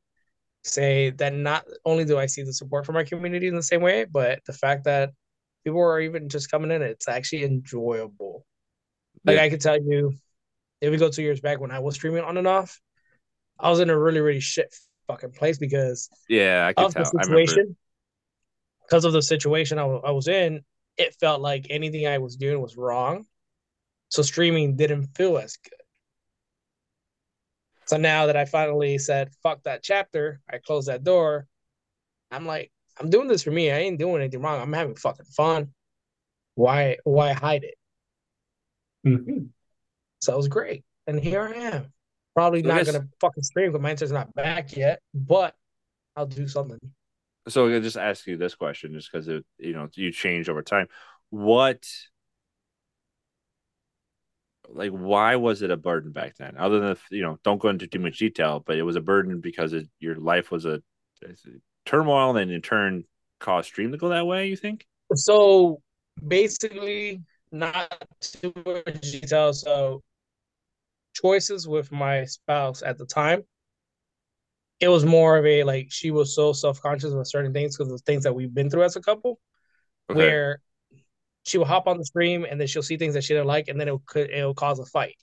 [0.64, 3.80] say that not only do I see the support from my community in the same
[3.82, 5.12] way, but the fact that
[5.64, 8.44] people are even just coming in, it's actually enjoyable.
[9.24, 9.42] Like Yeah.
[9.44, 10.12] I can tell you,
[10.80, 12.80] if we go two years back when I was streaming on and off,
[13.58, 14.74] I was in a really really shit
[15.06, 17.12] fucking place because Yeah, I could of the tell.
[17.18, 17.76] I situation.
[18.82, 20.64] Because of the situation I was in,
[20.96, 23.26] it felt like anything I was doing was wrong.
[24.08, 25.74] So streaming didn't feel as good.
[27.86, 31.46] So now that I finally said, fuck that chapter, I closed that door.
[32.30, 33.70] I'm like, I'm doing this for me.
[33.70, 34.60] I ain't doing anything wrong.
[34.60, 35.72] I'm having fucking fun.
[36.54, 37.74] Why why hide it?
[39.06, 39.50] Mhm.
[40.20, 40.84] So it was great.
[41.06, 41.92] And here I am.
[42.38, 45.56] Probably So not guess- gonna fucking stream because my internet's not back yet, but
[46.14, 46.78] I'll do something.
[47.48, 50.62] So I'll just ask you this question, just because it, you know, you change over
[50.62, 50.86] time.
[51.30, 51.84] What,
[54.68, 56.56] like, why was it a burden back then?
[56.56, 59.40] Other than you know, don't go into too much detail, but it was a burden
[59.40, 60.80] because it, your life was a,
[61.24, 61.28] a
[61.86, 63.02] turmoil, and in turn
[63.40, 64.46] caused stream to go that way.
[64.46, 64.86] You think?
[65.14, 65.82] So
[66.24, 69.52] basically, not too much detail.
[69.52, 70.04] So
[71.20, 73.42] choices with my spouse at the time,
[74.80, 77.90] it was more of a like she was so self conscious of certain things because
[77.92, 79.38] of the things that we've been through as a couple,
[80.10, 80.18] Okay.
[80.18, 80.60] where
[81.44, 83.68] she will hop on the stream and then she'll see things that she didn't like,
[83.68, 85.16] and then it could it'll cause a fight,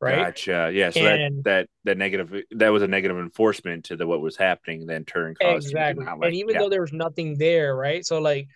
[0.00, 0.16] right?
[0.16, 0.70] Gotcha.
[0.72, 0.90] Yeah.
[0.90, 4.36] So And- that that that negative that was a negative enforcement to the what was
[4.36, 4.86] happening.
[4.86, 6.04] Then turn caused Exactly.
[6.06, 6.60] like- and even yeah.
[6.60, 8.04] though there was nothing there, right?
[8.06, 8.48] So like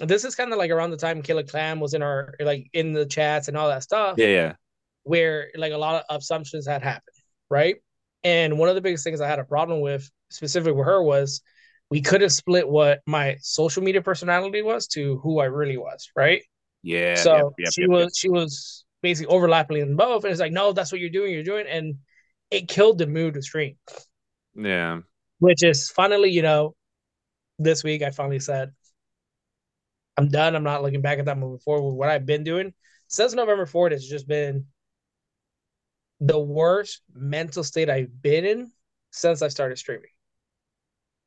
[0.00, 2.94] this is kind of like around the time Killer Clam was in our like in
[2.94, 4.16] the chats and all that stuff.
[4.18, 4.52] yeah, yeah,
[5.04, 7.16] where like a lot of assumptions had happened,
[7.50, 7.76] right?
[8.24, 11.42] And one of the biggest things I had a problem with, specifically with her, was
[11.90, 16.42] we couldn't split what my social media personality was to who I really was, right?
[16.82, 17.14] yeah.
[17.14, 20.52] so yep, yep, she yep, was she was basically overlapping in both, and it's like,
[20.52, 21.96] no, that's what you're doing, you're doing, and
[22.50, 23.76] it killed the mood of stream.
[24.54, 25.00] Yeah.
[25.38, 26.74] Which is finally, you know,
[27.58, 28.72] this week I finally said,
[30.16, 30.54] I'm done.
[30.54, 32.74] I'm not looking back at that moving forward with what I've been doing.
[33.08, 34.66] Since November 4th, it's just been
[36.22, 38.72] the worst mental state I've been in
[39.12, 40.10] since I started streaming.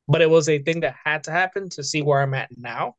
[0.08, 2.96] but it was a thing that had to happen to see where I'm at now,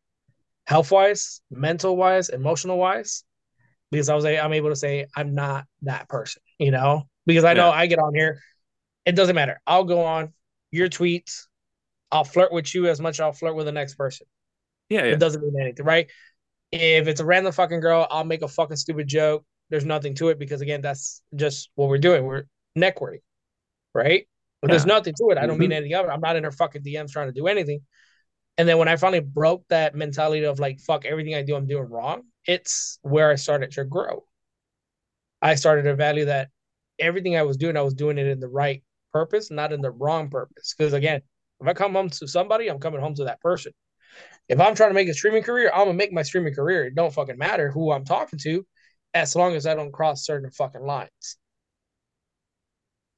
[0.67, 3.23] health wise, mental wise, emotional wise,
[3.91, 7.53] because I was I'm able to say I'm not that person, you know, because I
[7.53, 7.77] know Yeah.
[7.77, 8.41] I get on here,
[9.05, 9.61] it doesn't matter.
[9.67, 10.33] I'll go on
[10.71, 11.47] your tweets,
[12.11, 14.27] I'll flirt with you as much as I'll flirt with the next person.
[14.89, 15.13] Yeah, yeah.
[15.13, 16.09] It doesn't mean anything, right?
[16.71, 19.45] If it's a random fucking girl, I'll make a fucking stupid joke.
[19.69, 22.25] There's nothing to it because again, that's just what we're doing.
[22.25, 22.45] We're
[22.77, 23.21] networking,
[23.93, 24.27] right?
[24.61, 25.37] But there's nothing to it.
[25.37, 25.77] I don't mean mm-hmm.
[25.77, 26.09] anything of it.
[26.09, 27.81] I'm not in her fucking DMs trying to do anything.
[28.57, 31.67] And then when I finally broke that mentality of like, fuck everything I do, I'm
[31.67, 34.23] doing wrong, it's where I started to grow.
[35.41, 36.49] I started to value that
[36.97, 39.91] everything I was doing, I was doing it in the right purpose, not in the
[39.91, 40.73] wrong purpose.
[40.75, 41.21] Because again,
[41.61, 43.73] if I come home to somebody, I'm coming home to that person.
[44.49, 46.85] If I'm trying to make a streaming career, I'm gonna make my streaming career.
[46.85, 48.65] It don't fucking matter who I'm talking to,
[49.13, 51.37] as long as I don't cross certain fucking lines.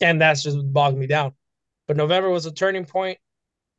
[0.02, 1.34] And that's just bogged me down.
[1.88, 3.18] But November was a turning point.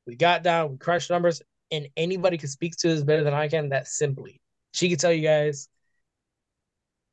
[0.06, 1.40] We got down, we crushed numbers,
[1.70, 3.70] and anybody can speak to this better than I can.
[3.70, 4.40] That simply,
[4.72, 5.68] she could tell you guys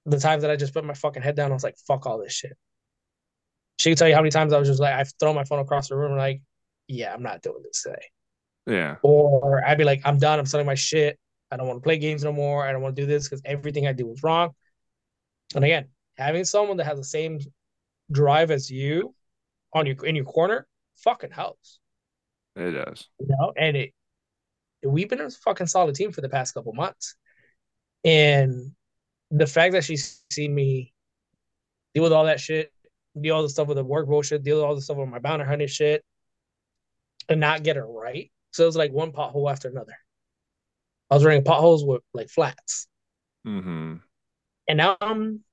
[0.06, 1.52] the times that I just put my fucking head down.
[1.52, 2.58] I was like, fuck all this shit.
[3.80, 5.60] She could tell you how many times I was just like, I've thrown my phone
[5.60, 6.42] across the room, like,
[6.88, 8.06] yeah, I'm not doing this today.
[8.66, 8.96] Yeah.
[9.04, 10.40] Or I'd be like, I'm done.
[10.40, 11.20] I'm selling my shit.
[11.52, 12.66] I don't want to play games no more.
[12.66, 14.50] I don't want to do this because everything I do is wrong.
[15.56, 15.88] And again,
[16.18, 17.40] having someone that has the same
[18.12, 19.14] drive as you
[19.74, 20.68] on your in your corner
[20.98, 21.80] fucking helps.
[22.56, 23.08] It does.
[23.20, 23.94] You know, and it
[24.84, 27.16] we've been a fucking solid team for the past couple months.
[28.04, 28.72] And
[29.32, 30.94] the fact that she's seen me
[31.94, 32.72] deal with all that shit,
[33.20, 35.20] deal all the stuff with the work bullshit, deal with all the stuff with my
[35.20, 36.04] bounty hunting shit,
[37.30, 38.32] and not get it right.
[38.52, 39.96] So it was like one pothole after another.
[41.10, 42.88] I was running potholes with like flats.
[43.46, 43.96] Mm-hmm.
[44.68, 45.44] And now I'm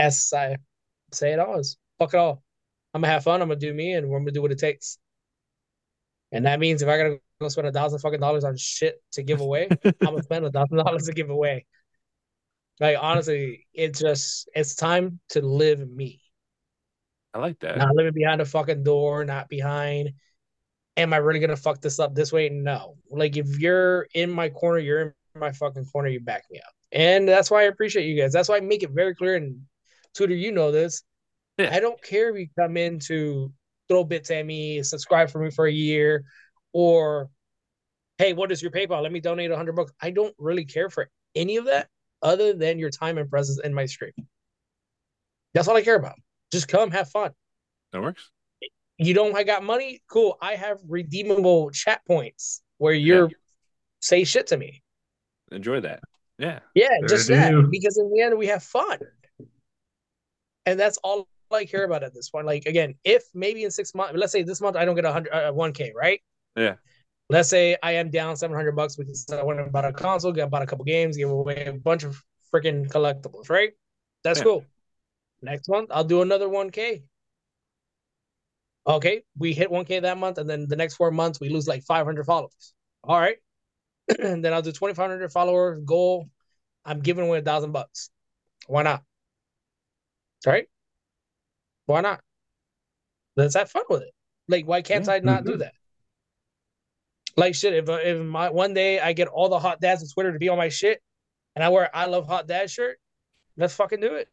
[0.00, 0.56] as I
[1.12, 2.42] say it always, fuck it all.
[2.94, 4.98] I'm gonna have fun, I'm gonna do me, and we're gonna do what it takes.
[6.32, 9.22] And that means if I gotta go spend a thousand fucking dollars on shit to
[9.22, 11.66] give away, I'm gonna spend a thousand dollars to give away.
[12.80, 16.20] Like honestly, it's just it's time to live me.
[17.34, 17.76] I like that.
[17.76, 20.12] Not living behind a fucking door, not behind.
[20.96, 22.48] Am I really gonna fuck this up this way?
[22.48, 22.96] No.
[23.10, 26.08] Like if you're in my corner, you're in my fucking corner.
[26.08, 28.32] You back me up, and that's why I appreciate you guys.
[28.32, 29.36] That's why I make it very clear.
[29.36, 29.62] And
[30.14, 31.02] Tutor, you know this.
[31.58, 31.70] Yeah.
[31.72, 33.52] I don't care if you come in to
[33.88, 36.24] throw bits at me, subscribe for me for a year,
[36.72, 37.28] or
[38.18, 39.02] hey, what is your PayPal?
[39.02, 39.92] Let me donate a hundred bucks.
[40.00, 41.88] I don't really care for any of that,
[42.22, 44.12] other than your time and presence in my stream.
[45.54, 46.16] That's all I care about.
[46.52, 47.32] Just come, have fun
[47.92, 48.30] That works.
[48.98, 50.36] you don't I got money, cool.
[50.40, 53.30] I have redeemable chat points where you're
[54.00, 54.82] say shit to me.
[55.52, 56.00] Enjoy that.
[56.40, 56.60] Yeah.
[56.74, 57.50] Yeah, just that.
[57.50, 57.68] do.
[57.70, 58.98] Because in the end we have fun.
[60.64, 62.46] And that's all I care about at this point.
[62.46, 65.12] Like again, if maybe in six months, let's say this month I don't get a
[65.12, 66.20] hundred uh, one K, right?
[66.56, 66.76] Yeah.
[67.28, 70.32] Let's say I am down seven hundred bucks because I went and bought a console,
[70.32, 72.20] got bought a couple games, gave away a bunch of
[72.52, 73.72] freaking collectibles, right?
[74.24, 74.44] That's Yeah.
[74.44, 74.64] cool.
[75.42, 77.04] Next month I'll do another one K.
[78.86, 81.82] Okay, we hit 1K that month, and then the next four months we lose like
[81.82, 82.72] 500 followers.
[83.04, 83.36] All right,
[84.18, 86.28] and then I'll do 2,500 followers goal.
[86.84, 88.10] I'm giving away a thousand bucks.
[88.66, 89.02] Why not?
[90.46, 90.66] Right?
[91.86, 92.20] why not?
[93.36, 94.14] Let's have fun with it.
[94.48, 95.14] Like, why can't Yeah.
[95.14, 95.72] I not do that?
[97.36, 97.74] Like shit.
[97.74, 100.48] If if my one day I get all the hot dads on Twitter to be
[100.48, 101.02] on my shit,
[101.54, 102.98] and I wear I love hot dad shirt,
[103.56, 104.28] let's fucking do it.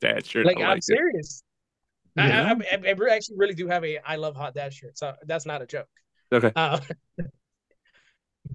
[0.00, 0.46] That shirt.
[0.46, 0.84] Like, I'm it.
[0.84, 1.42] serious.
[2.16, 5.14] I, I, I, I actually really do have a I love hot dad shirt, so
[5.26, 5.88] that's not a joke.
[6.32, 6.52] Okay.
[6.54, 6.80] Uh,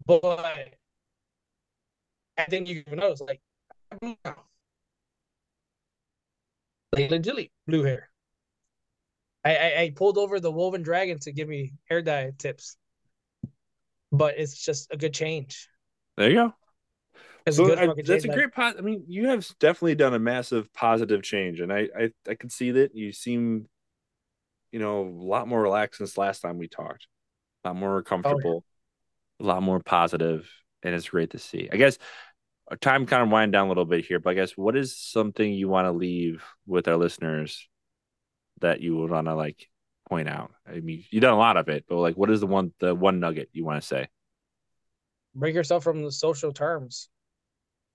[0.05, 0.75] but
[2.37, 3.41] I think you notice, like,
[6.93, 8.09] like legitly blue hair.
[9.43, 12.77] I, I I pulled over the woven dragon to give me hair dye tips,
[14.11, 15.67] but it's just a good change.
[16.17, 16.53] There you go.
[17.45, 18.77] It's So a good I- that's a great pot.
[18.77, 22.49] I mean, you have definitely done a massive positive change, and I, I I can
[22.49, 23.67] see that you seem,
[24.71, 27.07] you know, a lot more relaxed since last time we talked,
[27.63, 28.65] a lot Oh, more comfortable,
[29.41, 30.49] a lot more positive,
[30.83, 31.69] and it's great to see.
[31.71, 31.97] I guess
[32.69, 34.97] our time kind of wind down a little bit here, but I guess what is
[34.97, 37.67] something you want to leave with our listeners
[38.61, 39.67] that you would want to like
[40.07, 40.51] point out?
[40.67, 42.95] I mean, you've done a lot of it, but like, what is the one the
[42.95, 44.07] one nugget you want to say?
[45.35, 47.09] Break yourself from the social terms.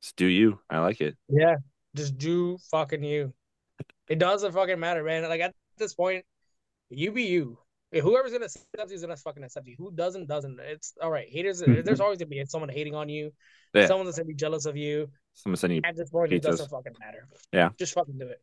[0.03, 0.59] Just do you?
[0.68, 1.16] I like it.
[1.28, 1.57] Yeah,
[1.94, 3.32] just do fucking you.
[4.09, 5.22] It doesn't fucking matter, man.
[5.28, 6.24] Like at this point,
[6.90, 7.59] you be you.
[8.01, 9.76] Whoever's gonna accept you is gonna fucking accept you.
[9.78, 10.59] Who doesn't doesn't.
[10.61, 11.28] It's all right.
[11.28, 11.62] Haters.
[11.62, 11.80] Hmm.
[11.84, 13.32] There's always gonna be someone hating on you.
[13.74, 13.86] Yeah.
[13.86, 15.09] Someone that's gonna be jealous of you.
[15.34, 17.28] Someone's sending you At this point, it doesn't fucking matter.
[17.53, 17.70] Yeah.
[17.78, 18.40] just fucking do it.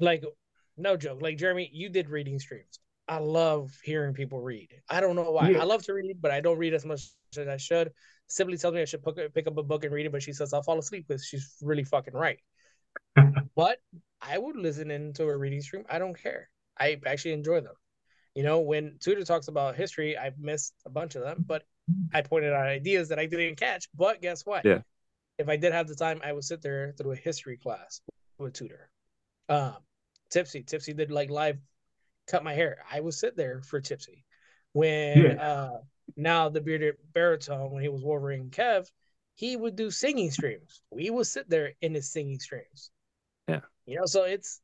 [0.00, 0.24] Like
[0.76, 1.20] no joke.
[1.20, 2.78] Like Jeremy, you did reading streams.
[3.08, 4.68] I love hearing people read.
[4.88, 5.50] I don't know why.
[5.50, 5.62] Yeah.
[5.62, 7.02] I love to read, but I don't read as much
[7.36, 7.90] as I should.
[8.28, 10.32] Simply tells me I should pick, pick up a book and read it, but she
[10.32, 12.38] says I'll fall asleep because she's really fucking right.
[13.56, 13.78] but
[14.20, 15.84] I would listen into a reading stream.
[15.90, 16.48] I don't care.
[16.78, 17.74] I actually enjoy them.
[18.34, 21.64] You know, when Tutor talks about history, I've missed a bunch of them, but
[22.14, 23.88] I pointed out ideas that I didn't catch.
[23.94, 24.64] But guess what?
[24.64, 24.82] Yeah.
[25.38, 28.00] If I did have the time, I would sit there through a history class
[28.38, 28.90] with Tutor.
[29.48, 29.76] Um,
[30.30, 31.58] Tipsy, Tipsy did like live
[32.28, 32.84] cut my hair.
[32.90, 34.24] I would sit there for Tipsy.
[34.72, 35.32] When Yeah.
[35.50, 35.80] uh
[36.16, 38.88] now the bearded baritone, when he was Wolverine Kev,
[39.34, 40.82] he would do singing streams.
[40.90, 42.90] We would sit there in his singing streams.
[43.48, 43.60] Yeah.
[43.86, 44.60] You know, so it's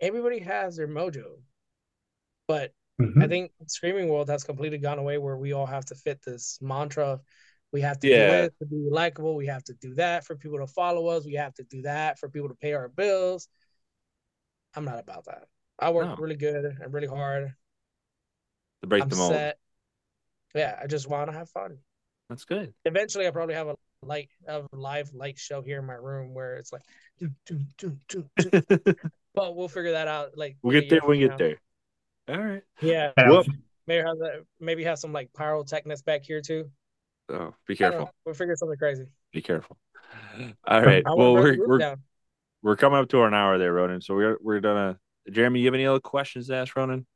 [0.00, 1.40] everybody has their mojo.
[2.50, 3.22] But Mhm.
[3.22, 6.58] I think Screaming world has completely gone away where we all have to fit this
[6.60, 7.22] mantra of
[7.70, 8.16] we have to Yeah.
[8.26, 11.24] do this to be likable, we have to do that for people to follow us,
[11.24, 13.48] we have to do that for people to pay our bills.
[14.74, 15.46] I'm not about that.
[15.78, 16.16] I work No.
[16.16, 17.54] really good and really hard.
[18.82, 19.32] To break I'm the mold.
[19.34, 19.60] set.
[20.56, 21.78] Yeah, I just want to have fun.
[22.28, 22.74] That's good.
[22.84, 26.56] Eventually, I probably have a light, a live light show here in my room where
[26.56, 26.82] it's like,
[29.34, 30.36] but we'll figure that out.
[30.36, 31.36] Like we'll get there we from get now.
[31.36, 31.60] there.
[32.30, 32.62] All right.
[32.80, 33.28] Yeah, Yeah.
[33.28, 33.44] Well-
[33.86, 34.44] maybe have that.
[34.60, 36.70] Maybe have some like pyrotechnics back here too.
[37.28, 38.10] Oh, be careful.
[38.24, 39.06] We'll figure something crazy.
[39.32, 39.76] Be careful.
[40.66, 41.04] All right.
[41.04, 42.02] Well, wanna burn the we're we're down.
[42.62, 44.00] we're coming up to an hour there, Ronin.
[44.00, 44.98] So we're we're gonna.
[45.30, 47.06] Jeremy, you have any other questions to ask Ronin?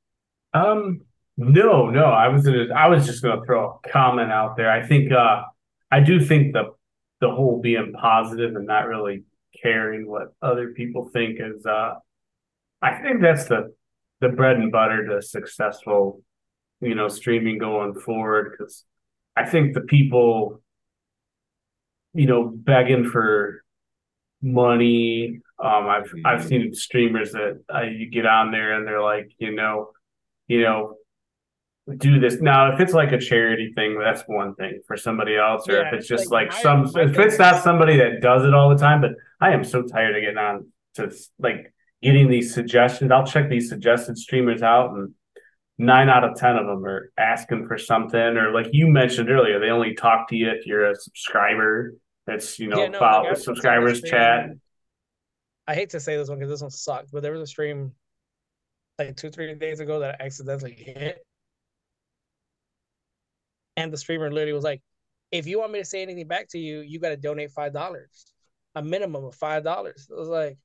[0.52, 1.00] Um,
[1.36, 2.04] no, no.
[2.04, 4.70] I was gonna, I was just gonna throw a comment out there.
[4.70, 5.42] I think, uh,
[5.90, 6.74] I do think the
[7.20, 9.24] the whole being positive and not really
[9.62, 11.94] caring what other people think is, uh,
[12.82, 13.74] I think that's the
[14.24, 16.22] the bread and butter to successful,
[16.80, 18.52] you know, streaming going forward.
[18.52, 18.84] Because
[19.36, 20.62] I think the people,
[22.12, 23.62] you know, begging for
[24.42, 25.40] money.
[25.62, 29.54] Um, I've I've seen streamers that uh, you get on there and they're like, you
[29.54, 29.90] know,
[30.48, 30.96] you know,
[31.98, 32.72] do this now.
[32.72, 35.94] If it's like a charity thing, that's one thing for somebody else, or Yeah, if
[35.94, 39.00] it's just like, like, some, if it's not somebody that does it all the time.
[39.00, 41.73] But I am so tired of getting on to like
[42.04, 43.10] getting these suggestions.
[43.10, 45.14] I'll check these suggested streamers out and.
[45.76, 49.58] Nine out of ten of them are asking for something, or like you mentioned earlier,
[49.58, 51.94] they only talk to you if you're a subscriber.
[52.28, 54.50] That's you know Yeah, no, follow like, the was on a subscribers chat.
[55.66, 57.90] I hate to say this one because this one sucked, but there was a stream
[58.98, 61.18] like two, three days ago that I accidentally hit.
[63.76, 64.82] And the streamer literally was like,
[65.32, 68.04] if you want me to say anything back to you, you got to donate $5,
[68.76, 69.86] a minimum of $5.
[69.86, 70.56] It was like,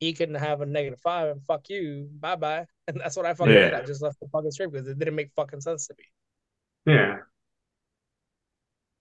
[0.00, 2.66] he couldn't have a negative five and fuck you, bye bye.
[2.88, 3.74] And that's what I fucking did.
[3.74, 6.04] I just left the fucking stream because it didn't make fucking sense to me.
[6.92, 7.16] Yeah,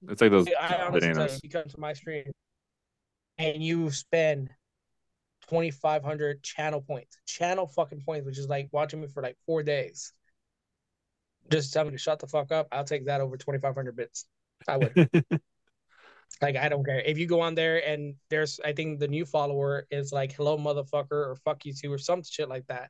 [0.09, 2.31] It's like those I honestly tell you, if you come to my stream
[3.37, 4.49] and you spend
[5.47, 9.37] twenty five hundred channel points, channel fucking points, which is like watching me for like
[9.45, 10.13] four days.
[11.51, 12.67] Just tell me to shut the fuck up.
[12.71, 14.25] I'll take that over twenty five hundred bits.
[14.67, 15.09] I would.
[16.41, 19.25] like I don't care if you go on there and there's I think the new
[19.25, 22.89] follower is like hello motherfucker or fuck you too or some shit like that.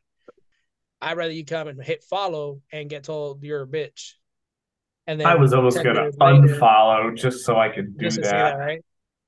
[1.02, 4.14] I'd rather you come and hit follow and get told you're a bitch.
[5.08, 8.58] And then I was almost gonna minutes later- unfollow just so I could do that.
[8.58, 8.84] right?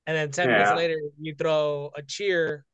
[0.06, 2.64] And then 10 minutes later, you throw a cheer,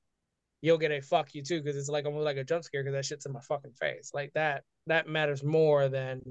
[0.63, 2.95] you'll get a fuck you too, because it's like almost like a jump scare because
[2.95, 4.13] that shit's in my fucking face.
[4.15, 6.23] Like that, that matters more than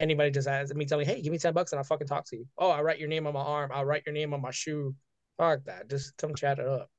[0.00, 2.36] anybody just asks me telling, hey, give me 10 bucks and I'll fucking talk to
[2.36, 2.46] you.
[2.58, 4.94] Oh, I'll write your name on my arm, I'll write your name on my shoe.
[5.38, 5.88] Fuck that.
[5.88, 6.90] Just come chat it up.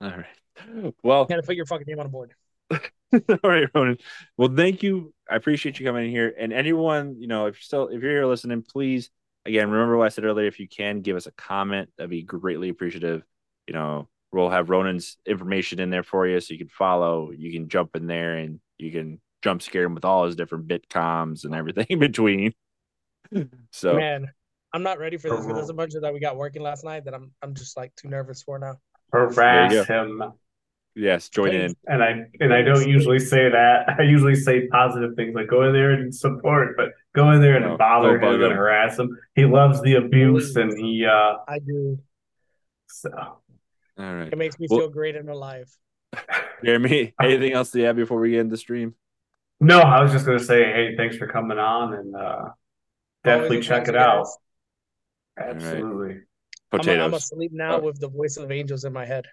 [0.00, 0.94] All right.
[1.02, 2.34] Well, You gotta put your fucking name on the board.
[2.72, 3.98] all right, Ronin.
[4.36, 5.14] Well, thank you.
[5.30, 6.34] I appreciate you coming in here.
[6.38, 9.10] And anyone, you know, if you're still if you're here listening, please
[9.46, 10.46] again remember what I said earlier.
[10.46, 13.22] If you can give us a comment, that'd be greatly appreciative.
[13.66, 17.30] You know, we'll have Ronin's information in there for you so you can follow.
[17.30, 20.66] You can jump in there and you can jump scare him with all his different
[20.68, 22.52] bitcoms and everything in between.
[23.72, 24.28] So Man,
[24.72, 25.54] I'm not ready for this because Uh-huh.
[25.56, 27.94] there's a bunch of that we got working last night that I'm I'm just like
[27.96, 28.76] too nervous for now.
[29.12, 29.36] Harass
[29.72, 30.22] There him,
[30.94, 31.74] yes, join in.
[31.86, 33.88] and I and I don't usually say that.
[33.98, 37.56] I usually say positive things like go in there and support, but go in there
[37.56, 39.16] and No, bother don't him and harass him.
[39.34, 41.36] He loves the abuse, and he uh.
[41.46, 41.98] I do.
[42.88, 43.10] So.
[43.14, 43.40] All
[44.14, 44.32] right.
[44.32, 45.70] It makes me Well- feel great and alive.
[46.64, 48.94] Jeremy, anything else to add before we end the stream?
[49.60, 52.44] No, I was just gonna say, hey, thanks for coming on, and uh,
[53.24, 54.26] definitely check it out.
[54.26, 54.36] guys.
[55.46, 55.56] right.
[55.56, 56.14] Absolutely.
[56.72, 57.04] I'm, Potatoes.
[57.06, 57.80] I'm asleep now Oh.
[57.80, 59.26] with the voice of angels in my head.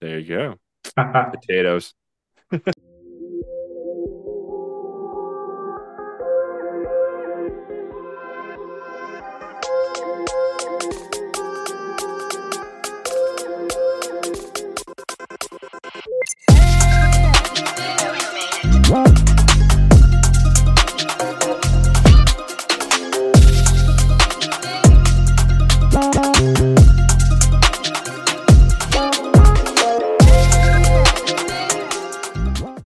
[0.00, 0.54] There you go.
[1.30, 1.94] Potatoes.